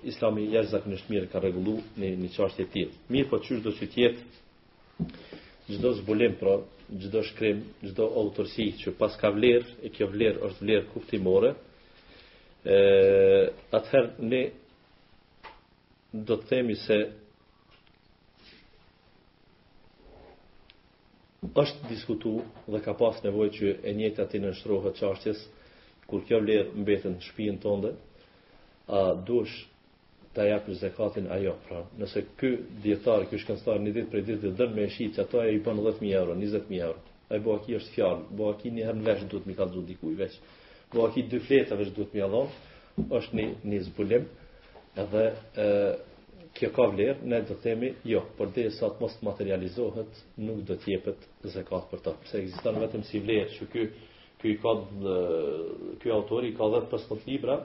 Islami 0.04 0.46
zakonisht 0.70 1.08
mirë 1.10 1.28
ka 1.32 1.40
regullu 1.40 1.74
në 1.98 2.10
një 2.22 2.28
çështje 2.36 2.64
të 2.66 2.72
tillë. 2.72 2.96
Mirë 3.12 3.28
po 3.30 3.38
çysh 3.44 3.62
do 3.64 3.70
të 3.76 3.88
jetë 3.96 5.76
çdo 5.76 5.92
zbulim 6.02 6.34
pra 6.40 6.58
çdo 7.00 7.20
shkrim, 7.22 7.60
çdo 7.86 8.04
autorsi 8.20 8.66
që 8.84 8.90
pas 8.98 9.14
ka 9.20 9.28
vlerë, 9.36 9.70
e 9.82 9.88
kjo 9.94 10.06
vlerë 10.12 10.40
është 10.46 10.62
vlerë 10.64 10.86
kuptimore. 10.94 11.52
atëherë 13.78 14.10
ne 14.32 14.42
do 16.28 16.34
të 16.36 16.46
themi 16.48 16.74
se 16.86 16.98
është 21.42 21.88
diskutu 21.88 22.32
dhe 22.72 22.80
ka 22.84 22.92
pas 23.00 23.20
nevoj 23.24 23.46
që 23.56 23.70
e 23.88 23.94
njëtë 23.96 24.20
ati 24.24 24.40
në 24.42 24.50
nështrohe 24.52 24.90
të 24.92 25.00
qashtjes, 25.04 25.38
kur 26.08 26.24
kjo 26.26 26.40
vler 26.42 26.66
mbetën 26.76 27.14
betën 27.14 27.20
shpijin 27.30 27.56
të 27.62 27.72
ndë, 27.80 27.92
a 28.88 29.00
dush 29.30 29.54
të 30.34 30.46
japë 30.50 30.66
për 30.66 30.78
zekatin 30.82 31.30
a 31.30 31.38
jo. 31.40 31.54
Pra, 31.66 31.80
nëse 32.00 32.24
kë 32.38 32.50
djetarë, 32.84 33.30
ky 33.30 33.38
shkënstarë 33.40 33.82
një 33.86 33.92
ditë 33.96 34.10
për 34.12 34.24
ditë 34.28 34.42
dhe 34.44 34.52
dërnë 34.60 34.76
me 34.80 34.88
shi, 34.92 35.08
që 35.14 35.24
ato 35.24 35.40
e 35.46 35.54
i 35.56 35.62
përnë 35.64 35.82
10.000 35.88 36.12
euro, 36.20 36.34
20.000 36.34 36.82
euro. 36.88 36.98
A 37.32 37.38
i 37.38 37.40
bo 37.44 37.54
aki 37.56 37.78
është 37.78 37.94
fjallë, 37.96 38.24
bo 38.36 38.50
aki 38.52 38.70
një 38.76 38.84
herë 38.88 39.00
në 39.00 39.06
veshë 39.08 39.28
dhëtë 39.32 39.46
mi 39.50 39.56
ka 39.60 39.70
dhëtë 39.72 39.88
dikuj 39.94 40.16
veç, 40.24 40.40
Bo 40.90 41.04
aki 41.06 41.22
dy 41.30 41.38
fleta 41.38 41.76
veshë 41.78 41.92
dhëtë 41.94 42.14
mi 42.14 42.22
a 42.26 42.46
është 43.20 43.36
një, 43.38 43.44
një 43.70 43.78
zbulim. 43.86 44.24
Edhe, 44.98 45.22
e, 45.54 45.66
kjo 46.58 46.70
ka 46.74 46.86
vlerë, 46.90 47.20
ne 47.30 47.40
do 47.46 47.54
të 47.54 47.58
themi 47.62 47.90
jo, 48.10 48.22
por 48.38 48.50
derisa 48.54 48.88
të 48.90 49.00
mos 49.04 49.14
materializohet, 49.24 50.22
nuk 50.42 50.64
do 50.68 50.76
të 50.82 50.92
jepet 50.94 51.26
zekat 51.52 51.86
për 51.90 52.02
ta, 52.04 52.14
sepse 52.22 52.40
ekziston 52.44 52.80
vetëm 52.82 53.04
si 53.06 53.20
vlerë, 53.22 53.50
që 53.56 53.68
ky 53.72 53.84
ky 54.40 54.54
ka 54.62 54.72
ky 56.00 56.08
autori 56.14 56.54
ka 56.56 56.68
dhe 56.74 56.80
pas 56.90 57.02
libra, 57.28 57.58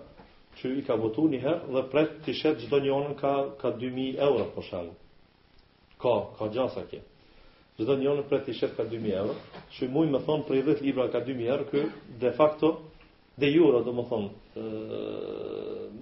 që 0.59 0.71
i 0.79 0.85
ka 0.87 0.95
votu 0.99 1.23
një 1.31 1.39
herë 1.43 1.71
dhe 1.73 1.83
pret 1.91 2.15
të 2.25 2.33
shet 2.35 2.61
gjdo 2.65 2.79
një 2.83 2.97
ka 3.19 3.31
ka 3.61 3.71
2000 3.79 4.19
euro 4.27 4.49
po 4.55 4.61
shall. 4.61 4.89
Ka, 5.99 6.15
ka 6.37 6.47
gjasa 6.55 6.85
kë. 6.89 7.01
gjdo 7.77 7.95
një 7.99 8.07
onë 8.09 8.23
pret 8.29 8.45
të 8.47 8.53
shet 8.55 8.75
ka 8.77 8.83
2000 8.87 9.17
euro, 9.19 9.33
që 9.75 9.89
mua 9.91 10.05
me 10.07 10.19
thonë 10.23 10.45
për 10.47 10.61
10 10.63 10.83
libra 10.85 11.09
ka 11.11 11.19
2000 11.19 11.47
euro, 11.51 11.65
ky 11.71 11.81
de 12.19 12.29
facto 12.37 12.69
de 13.35 13.49
jure, 13.51 13.81
do 13.83 13.91
më 13.97 14.05
thonë, 14.09 14.29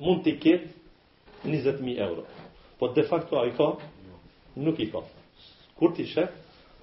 mund 0.04 0.22
t'i 0.26 0.36
ketë 0.44 1.50
20.000 1.50 1.98
euro. 2.06 2.26
Po 2.80 2.88
de 2.88 3.04
facto 3.04 3.40
ai 3.40 3.54
ka? 3.58 3.74
Nuk 4.56 4.80
i 4.80 4.90
ka. 4.92 5.02
Kur 5.78 5.92
ti 5.96 6.06
shek, 6.10 6.32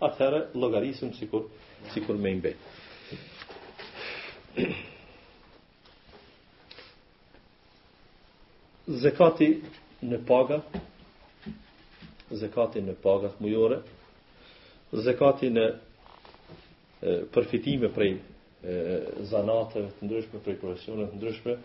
atëherë 0.02 0.40
llogarisim 0.54 1.12
sikur 1.14 1.44
sikur 1.92 2.16
me 2.20 2.30
imbet 2.32 2.56
Zekati 9.00 9.48
në 10.02 10.18
paga 10.28 10.58
zekati 12.40 12.80
në 12.84 12.96
paga 13.04 13.30
të 13.36 13.44
mujore 13.46 13.78
zekati 15.06 15.50
në 15.54 15.64
përfitime 17.36 17.92
prej 17.96 18.12
zanatëve 19.32 19.92
të 20.00 20.08
ndryshme 20.08 20.42
prej 20.44 20.58
profesionet 20.64 21.12
të 21.14 21.20
ndryshme 21.20 21.56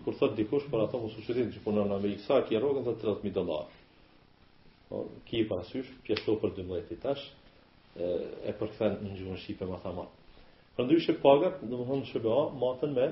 kur 0.04 0.16
thot 0.20 0.34
dikush 0.36 0.66
për 0.68 0.82
ato 0.84 0.98
mos 1.00 1.14
u 1.16 1.22
që 1.24 1.62
punon 1.64 1.88
në 1.88 1.94
Amerikë, 1.96 2.24
sa 2.26 2.42
ki 2.44 2.58
rrogën 2.60 2.84
30000 2.84 3.32
dollar. 3.32 3.70
Po 4.90 5.06
ki 5.24 5.46
parasysh 5.48 5.88
pjesëto 6.04 6.34
për 6.42 6.52
12 6.60 6.98
tash, 7.00 7.22
ë 7.96 8.10
e 8.46 8.54
përkthen 8.60 8.98
në 9.06 9.14
gjuhën 9.22 9.40
shqipe 9.46 9.66
më 9.70 9.80
thamë. 9.86 10.04
Përndryshe 10.76 11.16
pagat, 11.24 11.64
domethënë 11.64 12.10
SBA 12.12 12.42
matën 12.60 12.92
me 12.96 13.08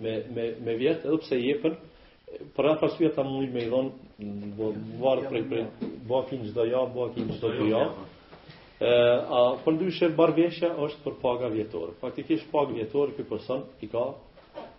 me 0.00 0.22
me 0.34 0.52
me 0.64 0.74
vjet 0.76 1.04
edhe 1.06 1.18
pse 1.22 1.36
jepën 1.40 1.74
për 2.56 2.66
atë 2.70 2.84
arsye 2.88 3.10
ta 3.18 3.22
mundi 3.22 3.52
me 3.54 3.62
i 3.66 3.70
dhon 3.70 3.92
varet 5.04 5.28
prej 5.30 5.42
prej 5.52 5.66
bakin 6.10 6.42
çdo 6.50 6.64
javë 6.70 7.06
kim 7.14 7.30
çdo 7.38 7.52
dy 7.56 7.68
javë 7.72 8.04
ë 8.80 9.14
a 9.38 9.40
për 9.64 9.78
dyshe 9.82 10.10
barveshja 10.18 10.70
është 10.86 11.00
për 11.06 11.16
paga 11.22 11.48
vjetore 11.54 11.96
faktikisht 12.02 12.50
paga 12.52 12.74
vjetore 12.76 13.16
ky 13.16 13.24
person 13.30 13.64
i 13.80 13.88
ka 13.94 14.02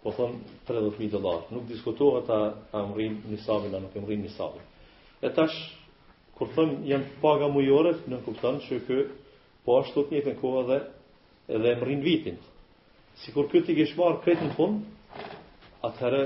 po 0.04 0.12
thon 0.20 0.38
30000 0.70 1.10
dollar 1.18 1.50
nuk 1.56 1.66
diskutohet 1.72 2.30
a 2.38 2.54
amrin 2.84 3.18
mrin 3.24 3.38
në 3.40 3.44
sabin 3.50 3.76
apo 3.80 4.00
nuk 4.04 4.10
e 4.10 4.20
në 4.22 4.36
sabin 4.38 4.64
e 5.30 5.34
tash 5.40 5.58
kur 6.38 6.48
thon 6.56 6.78
janë 6.94 7.10
paga 7.26 7.48
mujore 7.58 7.98
në 8.14 8.22
kupton 8.28 8.62
se 8.70 8.80
ky 8.86 9.02
po 9.66 9.82
ashtu 9.82 10.04
të 10.06 10.12
njëjtën 10.20 10.40
kohë 10.46 10.66
dhe 10.72 10.80
edhe 11.58 11.76
mrin 11.82 12.02
vitin 12.06 12.38
Si 13.26 13.34
kur 13.36 13.48
këtë 13.52 13.74
i 13.74 13.82
kesh 13.82 13.98
marë 14.00 14.20
kretë 14.24 14.46
në 14.48 14.54
fund, 14.56 14.84
atëherë, 15.88 16.20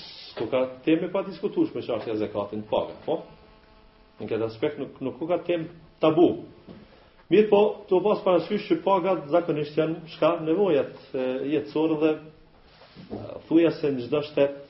s'ko 0.00 0.48
ka 0.52 0.60
teme 0.84 1.06
e 1.08 1.12
pa 1.14 1.22
diskutush 1.28 1.70
me 1.72 1.80
shashtja 1.86 2.18
zekatin 2.20 2.64
paga, 2.72 2.96
po? 3.06 3.16
Në 4.18 4.28
këtë 4.32 4.48
aspekt 4.50 4.80
nuk, 4.82 4.98
nuk 5.06 5.22
ka 5.30 5.38
temë 5.46 5.70
tabu. 6.02 6.26
Mirë 7.32 7.48
po, 7.50 7.62
të 7.88 8.00
pasë 8.06 8.24
parashysh 8.26 8.66
që 8.70 8.76
pagat 8.84 9.26
zakonisht 9.32 9.78
janë 9.78 10.00
shka 10.14 10.34
nevojat 10.44 10.98
jetësorë 11.52 11.98
dhe 12.04 12.12
thuja 13.48 13.72
se 13.78 13.90
në 13.92 14.04
gjitha 14.04 14.22
shtetë 14.32 14.64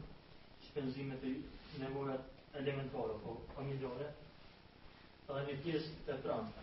shpenzimet 0.69 1.25
e 1.25 1.37
nevojat 1.85 2.21
elementore, 2.63 3.15
po 3.23 3.37
familjore, 3.55 4.07
edhe 5.29 5.43
një 5.51 5.57
pjesë 5.67 5.95
të 6.07 6.23
pranë. 6.25 6.63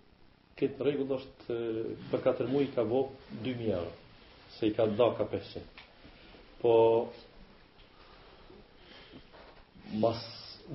Këtë 0.61 0.85
rregull 0.85 1.11
është 1.15 1.55
për 2.11 2.21
4 2.25 2.45
muaj 2.53 2.65
ka 2.75 2.83
vopë 2.89 3.37
2.000 3.45 3.69
euro, 3.71 3.95
se 4.55 4.67
i 4.69 4.73
ka 4.77 4.85
ka 5.19 5.25
500. 5.31 5.85
Po, 6.61 6.73
mas 10.03 10.19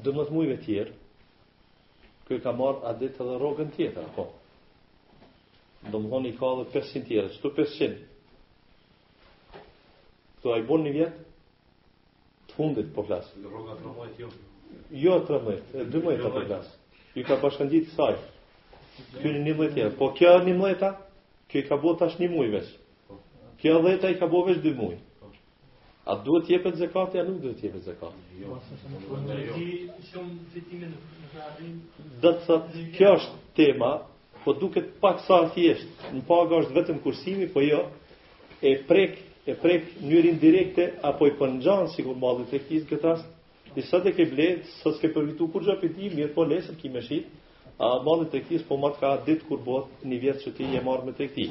12 0.09 0.33
muive 0.35 0.57
tjerë, 0.67 0.91
kërë 2.27 2.43
ka 2.49 2.55
marrë 2.63 2.85
adet 2.91 3.21
edhe 3.23 3.37
rogën 3.45 3.71
tjetër, 3.79 4.11
apo. 4.11 4.27
Do 5.95 6.03
më 6.03 6.11
thonë 6.17 6.35
ka 6.43 6.51
dhe 6.65 6.69
500 6.75 7.09
tjerë, 7.13 7.31
shtu 7.39 7.53
500. 7.63 7.99
Kto 10.41 10.51
a 10.51 10.59
i 10.59 10.67
bon 10.67 10.83
një 10.83 10.97
vjetë, 10.99 11.27
të 12.51 12.59
fundit 12.59 12.91
po 12.99 13.07
flas. 13.07 13.31
Në 13.39 13.55
rogë 13.55 13.79
atëra 13.79 13.95
muajtë 14.01 14.25
jo? 14.27 14.35
Jo 15.05 15.21
13, 15.27 15.69
12 15.75 15.77
e 15.79 15.93
dhe 15.95 16.05
muajtë 16.09 16.33
atër 16.33 16.73
I 17.17 17.23
ka 17.25 17.39
po 17.39 17.47
bashkëndjit 17.47 17.95
sajtë. 17.95 18.33
Ky 19.23 19.33
një 19.33 19.55
mëjë 19.57 19.73
tjerë. 19.75 19.95
Po 20.01 20.07
kjo 20.17 20.35
një 20.45 20.55
mëjëta, 20.59 20.91
kjo 21.51 21.61
i 21.63 21.67
ka 21.71 21.79
bo 21.83 21.93
tash 22.03 22.15
një 22.21 22.29
mëjë 22.35 22.53
veç. 22.55 22.71
Kjo 23.61 23.75
dhejta 23.85 24.13
i 24.15 24.19
ka 24.21 24.29
bo 24.33 24.43
veç 24.49 24.61
dy 24.65 24.73
mëjë. 24.79 24.99
A 26.07 26.15
duhet 26.27 26.45
t'jepet 26.47 26.77
zekati, 26.79 27.19
a 27.19 27.25
nuk 27.27 27.41
duhet 27.43 27.57
t'jepet 27.59 27.83
zekati? 27.83 28.21
Jo, 28.39 28.57
Dhe 32.23 32.31
jo. 32.31 32.33
të 32.33 32.43
thëtë, 32.47 32.83
kjo 32.95 33.11
është 33.19 33.39
tema, 33.59 33.89
po 34.45 34.55
duket 34.63 34.93
pak 35.03 35.19
sa 35.27 35.41
thjeshtë, 35.57 36.13
në 36.15 36.23
paga 36.29 36.61
është 36.63 36.77
vetëm 36.77 37.01
kursimi, 37.03 37.49
po 37.57 37.65
jo, 37.67 37.81
e 38.63 38.77
prek, 38.87 39.19
e 39.51 39.57
prek 39.65 39.91
njërin 40.05 40.39
direkte, 40.45 40.87
apo 41.11 41.27
i 41.27 41.35
përnxanë, 41.43 41.91
si 41.97 42.07
kur 42.07 42.15
madhë 42.23 42.47
të 42.53 42.63
këtë 42.93 43.03
rast, 43.03 43.33
i 43.75 43.83
sëtë 43.91 44.13
e 44.13 44.15
ke 44.21 44.31
bledë, 44.31 44.71
sëtë 44.85 45.03
ke 45.03 45.11
përvitu 45.19 45.51
kur 45.53 45.67
gjë 45.67 46.15
mirë 46.15 46.31
po 46.39 46.47
lesër, 46.53 46.79
ki 46.79 46.89
me 46.95 47.03
shqitë, 47.03 47.35
a 47.79 48.03
mallin 48.03 48.29
tek 48.31 48.47
po 48.71 48.77
mat 48.81 48.97
ka 49.03 49.11
ditë 49.27 49.45
kur 49.51 49.61
bot 49.65 50.05
një 50.09 50.19
vjetë 50.23 50.43
që 50.45 50.53
ti 50.57 50.69
je 50.75 50.81
marrë 50.85 51.05
me 51.05 51.13
tek 51.19 51.35
ti. 51.35 51.45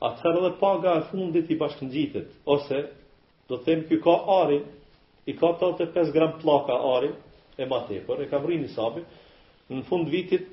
atëherë 0.07 0.45
edhe 0.45 0.53
paga 0.63 0.95
e 1.01 1.05
fundit 1.11 1.51
i 1.53 1.59
bashkë 1.59 1.91
gjithet. 1.93 2.27
ose 2.45 2.85
do 3.49 3.57
të 3.57 3.63
them 3.65 3.83
kjo 3.87 3.97
ka 4.05 4.15
ari 4.45 4.61
i 5.25 5.35
ka 5.37 5.45
85 5.45 6.11
gram 6.15 6.37
pllaka 6.39 6.75
ari 6.95 7.11
e 7.59 7.65
më 7.65 7.83
tepër 7.87 8.21
e 8.23 8.29
ka 8.29 8.39
një 8.47 8.67
sabi 8.77 9.03
në 9.69 9.83
fund 9.89 10.07
vitit 10.09 10.47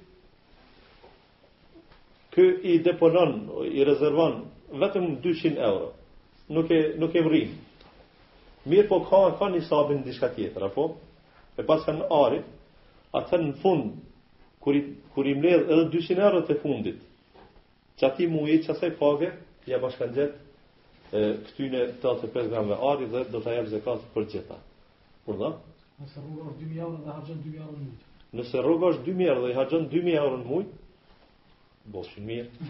kë 2.37 2.45
i 2.71 2.81
deponon, 2.87 3.33
i 3.81 3.85
rezervon 3.89 4.35
vetëm 4.83 5.07
200 5.25 5.63
euro. 5.67 5.87
Nuk 6.53 6.71
e 6.77 6.81
nuk 7.01 7.15
e 7.17 7.23
mrin. 7.25 7.55
Mirë 8.69 8.89
po 8.91 8.99
ka 9.09 9.21
ka 9.39 9.49
një 9.55 9.63
sabin 9.71 10.03
diçka 10.05 10.29
tjetër 10.37 10.67
apo 10.69 10.85
e 11.57 11.65
pas 11.69 11.81
kanë 11.87 12.09
arrit, 12.17 12.45
atë 13.17 13.41
në 13.45 13.55
fund 13.63 14.03
kur 14.65 14.77
i 14.77 14.83
kur 15.15 15.27
i 15.31 15.35
mbledh 15.39 15.71
edhe 15.73 15.89
200 15.97 16.23
euro 16.29 16.45
të 16.51 16.59
fundit. 16.65 16.99
Çati 18.01 18.27
muaj 18.29 18.59
çasaj 18.67 18.93
pagë, 19.01 19.31
ja 19.71 19.79
bashkan 19.81 20.13
jet 20.19 20.37
e 21.17 21.21
këtyne 21.49 21.87
85 22.03 22.51
gramë 22.53 22.77
ari 22.93 23.09
dhe 23.13 23.25
do 23.33 23.41
ta 23.45 23.55
jap 23.57 23.71
zakat 23.73 24.03
për 24.15 24.27
gjeta. 24.35 24.61
Por 25.25 25.39
do? 25.41 25.55
Nëse 26.03 26.21
rrugosh 26.21 26.61
2000 26.69 26.85
euro 26.85 27.01
dhe 27.01 27.07
haxhon 27.15 27.33
2000 27.47 27.63
euro 27.65 27.79
në 27.79 27.87
muaj. 27.87 27.95
Nëse 28.37 28.57
rrugosh 28.61 28.99
2000 29.09 29.31
euro 29.33 29.47
dhe 29.49 29.57
haxhon 29.57 29.89
2000 29.95 30.19
euro 30.25 30.37
në 30.43 30.45
muaj, 30.51 30.67
boshin 31.93 32.25
mirë. 32.27 32.69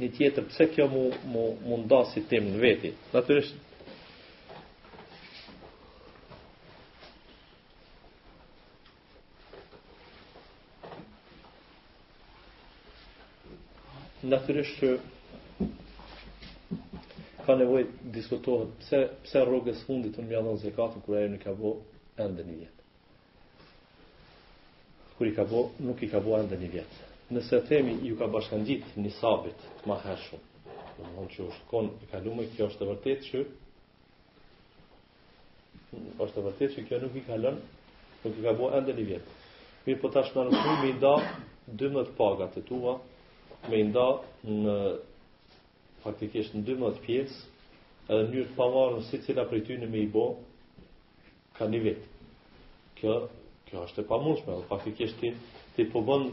një 0.00 0.08
tjetër 0.14 0.44
pse 0.46 0.66
kjo 0.74 0.84
mu 0.90 1.04
mu 1.26 1.44
mu 1.66 1.78
ndasi 1.82 2.22
tim 2.30 2.52
në 2.54 2.60
veti. 2.62 2.94
Natyrisht 14.22 14.82
Në 14.82 15.06
ka 17.50 17.56
nevojë 17.58 18.10
diskutohet 18.14 18.74
pse 18.84 18.98
pse 19.24 19.40
rrugës 19.44 19.80
fundit 19.88 20.16
unë 20.20 20.28
mjafton 20.30 20.58
zakatin 20.62 21.02
kur 21.02 21.16
ai 21.18 21.30
nuk 21.32 21.42
ka 21.42 21.54
bë 21.58 21.72
ende 22.24 22.44
një 22.46 22.56
vjet. 22.60 22.84
Kur 25.18 25.28
i 25.30 25.34
ka 25.36 25.44
bë, 25.50 25.62
nuk 25.88 26.02
i 26.02 26.08
ka 26.12 26.20
bë 26.24 26.36
ende 26.44 26.58
një 26.62 26.70
vjet. 26.76 27.00
Nëse 27.34 27.60
themi 27.68 27.96
ju 28.06 28.14
ka 28.18 28.28
bashkangjit 28.34 28.94
një 28.98 29.12
sabit 29.18 29.58
të 29.80 29.90
mahershëm, 29.90 30.46
do 30.96 31.02
të 31.02 31.10
thonë 31.16 31.30
që 31.34 31.42
është 31.48 31.68
kon 31.70 31.90
e 32.04 32.08
kaluar, 32.12 32.48
kjo 32.54 32.70
është 32.70 32.86
e 32.86 32.88
vërtetë 32.90 33.26
që 33.28 33.44
është 36.24 36.40
e 36.40 36.46
vërtetë 36.46 36.72
që 36.76 36.86
kjo 36.88 37.00
nuk 37.04 37.14
i 37.20 37.24
ka 37.26 37.38
lënë, 37.38 37.62
nuk 38.24 38.34
i 38.40 38.46
ka 38.46 38.56
bë 38.58 38.72
ende 38.80 38.96
një 38.98 39.06
vjet. 39.12 39.30
Mirë 39.86 40.00
po 40.02 40.10
tash 40.14 40.32
në 40.34 40.60
fund 40.64 40.90
i 40.90 40.94
do 41.02 41.14
12 41.70 42.10
pagat 42.18 42.58
e 42.62 42.66
tua, 42.68 42.96
me 43.70 43.78
i 43.82 43.86
në 43.90 44.10
faktikisht 46.04 46.54
në 46.56 46.62
12 46.66 47.00
pjesë, 47.04 47.40
edhe 48.10 48.24
mënyrë 48.26 48.50
të 48.50 48.54
pavarur 48.56 49.02
si 49.06 49.18
cila 49.26 49.44
prej 49.50 49.62
tyre 49.68 49.88
më 49.90 50.00
i 50.04 50.08
bë 50.14 50.24
ka 51.58 51.66
një 51.68 51.80
vetë. 51.86 52.08
Kjo 53.00 53.16
kjo 53.70 53.82
është 53.86 54.02
e 54.02 54.06
pamundshme, 54.10 54.56
faktikisht 54.68 55.20
ti 55.20 55.32
ti 55.76 55.84
po 55.92 56.00
bën 56.04 56.24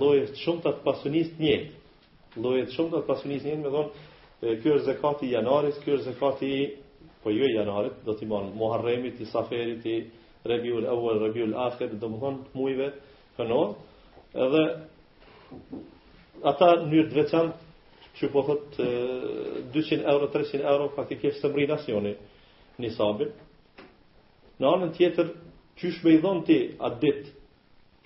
lloje 0.00 0.24
të 0.32 0.40
shumta 0.42 0.72
të 0.74 0.84
pasionist 0.86 1.38
një. 1.42 1.58
Lloje 2.42 2.64
të 2.70 2.88
të 2.94 3.02
pasunist 3.10 3.46
një, 3.46 3.56
më 3.62 3.72
thon, 3.74 3.92
ky 4.62 4.72
është 4.78 4.86
zakati 4.88 5.28
i 5.28 5.32
janarit, 5.36 5.78
ky 5.84 5.92
është 5.94 6.08
zakati 6.10 6.50
i 6.56 6.64
po 7.22 7.30
jo 7.30 7.44
i 7.46 7.54
janarit, 7.54 8.00
do 8.06 8.14
t'i 8.16 8.26
manë 8.30 8.52
Muharremit, 8.58 9.20
i 9.22 9.26
Saferit, 9.28 9.86
i 9.86 9.96
Rebiul 10.48 10.86
Awal, 10.90 11.20
Rebiul 11.26 11.54
Akhir, 11.66 11.92
do 12.02 12.08
më 12.08 12.20
thonë 12.22 12.42
të 12.48 12.58
muive, 12.58 12.88
hënor, 13.38 13.74
edhe 14.46 14.62
ata 16.52 16.70
njërë 16.86 17.08
dveçan 17.14 17.50
që 18.20 18.28
po 18.34 18.42
thot 18.44 18.74
200 18.76 20.04
euro, 20.12 20.28
300 20.32 20.64
euro 20.68 20.90
faktikisht 20.96 21.40
së 21.40 21.48
mri 21.54 21.66
nasionit 21.70 22.78
një 22.80 22.90
sabit. 22.96 23.36
Në 24.60 24.68
anën 24.76 24.90
tjetër, 24.98 25.30
qysh 25.80 26.02
me 26.04 26.18
i 26.18 26.20
ti 26.46 26.58
atë 26.84 26.98
ditë, 27.02 27.30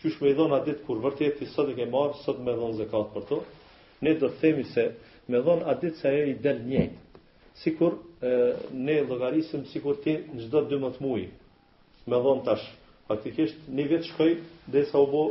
qysh 0.02 0.20
me 0.22 0.30
i 0.30 0.34
dhonë 0.38 0.56
atë 0.58 0.64
ditë 0.70 0.84
kur 0.86 1.00
vërtet 1.02 1.42
i 1.42 1.46
sot 1.50 1.70
e 1.70 1.74
ke 1.78 1.86
marë, 1.90 2.20
sot 2.22 2.38
me 2.46 2.54
dhon 2.54 2.76
zekat 2.78 3.10
për 3.14 3.24
to, 3.30 3.40
ne 4.04 4.12
do 4.20 4.28
të 4.30 4.38
themi 4.42 4.64
se 4.74 4.86
me 5.32 5.38
dhon 5.42 5.64
atë 5.64 5.80
ditë 5.88 5.98
se 6.04 6.12
e 6.20 6.24
i 6.30 6.36
del 6.44 6.62
njëjtë. 6.68 7.00
Sikur 7.64 7.98
kur 7.98 8.70
ne 8.72 8.94
logarisim, 9.04 9.64
sikur 9.68 9.98
ti 10.00 10.14
në 10.32 10.46
gjdo 10.46 10.62
12 10.70 11.00
mui, 11.04 11.26
me 12.08 12.16
dhon 12.24 12.40
tash, 12.46 12.64
faktikisht 13.10 13.66
një 13.68 13.84
vetë 13.90 14.08
shkoj 14.12 14.30
dhe 14.72 14.84
sa 14.90 15.02
u 15.04 15.08
bo 15.12 15.24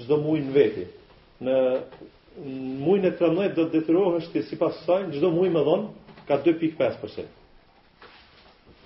gjdo 0.00 0.16
mui 0.24 0.40
në 0.46 0.54
veti. 0.56 0.86
Në 1.44 1.54
muaj 2.44 2.98
në 3.00 3.10
13 3.18 3.54
do 3.56 3.64
të 3.66 3.72
detyrohesh 3.78 4.26
ti 4.32 4.42
sipas 4.44 4.80
saj 4.84 5.02
çdo 5.14 5.30
muaj 5.32 5.48
më 5.54 5.62
dhon 5.64 5.86
ka 6.28 6.36
2.5%. 6.44 7.24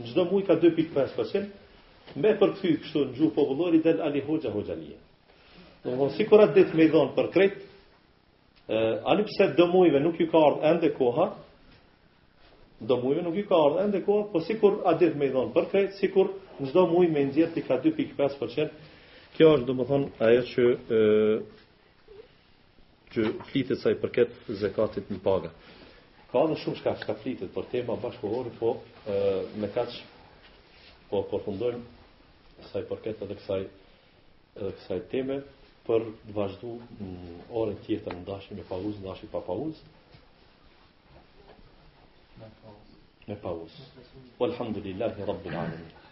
Çdo 0.07 0.25
muaj 0.31 0.45
ka 0.47 0.55
2.5%. 0.63 1.45
Me 2.17 2.35
përkthy 2.39 2.77
këtu 2.83 3.05
në 3.05 3.15
gjuhë 3.17 3.35
popullore 3.35 3.79
del 3.85 4.01
Ali 4.07 4.23
Hoxha 4.27 4.51
Hoxhalia. 4.55 4.99
Do 5.85 5.95
të 5.99 6.11
sikur 6.19 6.43
atë 6.45 6.57
ditë 6.61 6.79
më 6.81 6.87
dhon 6.93 7.11
për 7.19 7.31
krejt, 7.35 7.61
ë 8.71 8.81
ali 9.11 9.25
pse 9.27 9.49
do 9.59 9.67
muajve 9.73 10.01
nuk 10.05 10.19
ju 10.21 10.27
ka 10.31 10.39
ardhur 10.47 10.65
ende 10.73 10.91
koha, 10.95 11.27
do 12.81 12.97
muajve 13.03 13.23
nuk 13.27 13.39
ju 13.39 13.45
ka 13.49 13.59
ardhur 13.65 13.83
ende 13.85 14.01
koha, 14.07 14.25
po 14.33 14.41
sikur 14.47 14.81
atë 14.91 15.05
ditë 15.07 15.21
më 15.23 15.31
dhon 15.35 15.53
për 15.55 15.69
krejt, 15.73 15.97
sikur 16.03 16.33
çdo 16.67 16.87
muaj 16.91 17.09
më 17.15 17.27
nxjerr 17.31 17.55
ti 17.55 17.63
ka 17.67 17.79
2.5%. 17.83 18.71
Kjo 19.35 19.49
është 19.57 19.67
domethën 19.71 20.07
ajo 20.27 20.43
që 20.51 20.63
ë 20.91 21.01
që 23.15 23.27
flitet 23.51 23.81
sa 23.83 23.91
i 23.93 23.97
përket 24.01 24.35
zekatit 24.61 25.09
në 25.11 25.19
paga. 25.25 25.51
Ka 26.31 26.45
edhe 26.47 26.59
shumë 26.63 26.79
shka 26.79 26.93
shka 27.03 27.17
flitet 27.23 27.53
për 27.55 27.67
tema 27.73 27.97
bashkohor, 28.03 28.51
po 28.59 28.73
e, 29.15 29.17
me 29.63 29.71
kaq 29.75 29.97
po 31.11 31.25
përfundojmë 31.33 32.69
sa 32.71 32.83
i 32.85 32.89
përket 32.91 33.25
edhe 33.27 33.37
kësaj 33.41 33.63
edhe 33.67 34.71
kësaj 34.79 35.01
teme 35.15 35.41
për 35.89 36.07
të 36.29 36.37
vazhduar 36.37 37.49
orën 37.63 37.81
tjetër 37.87 38.15
në 38.21 38.27
dashje 38.31 38.59
me 38.61 38.67
pauzë, 38.69 38.99
në 39.01 39.07
dashje 39.09 39.31
pa 39.33 39.43
pauzë. 39.43 39.91
Në 42.45 42.51
pauzë. 42.63 43.01
Në 43.33 43.41
pauzë. 43.43 43.89
Walhamdulillahirabbil 44.45 45.63
alamin. 45.65 46.10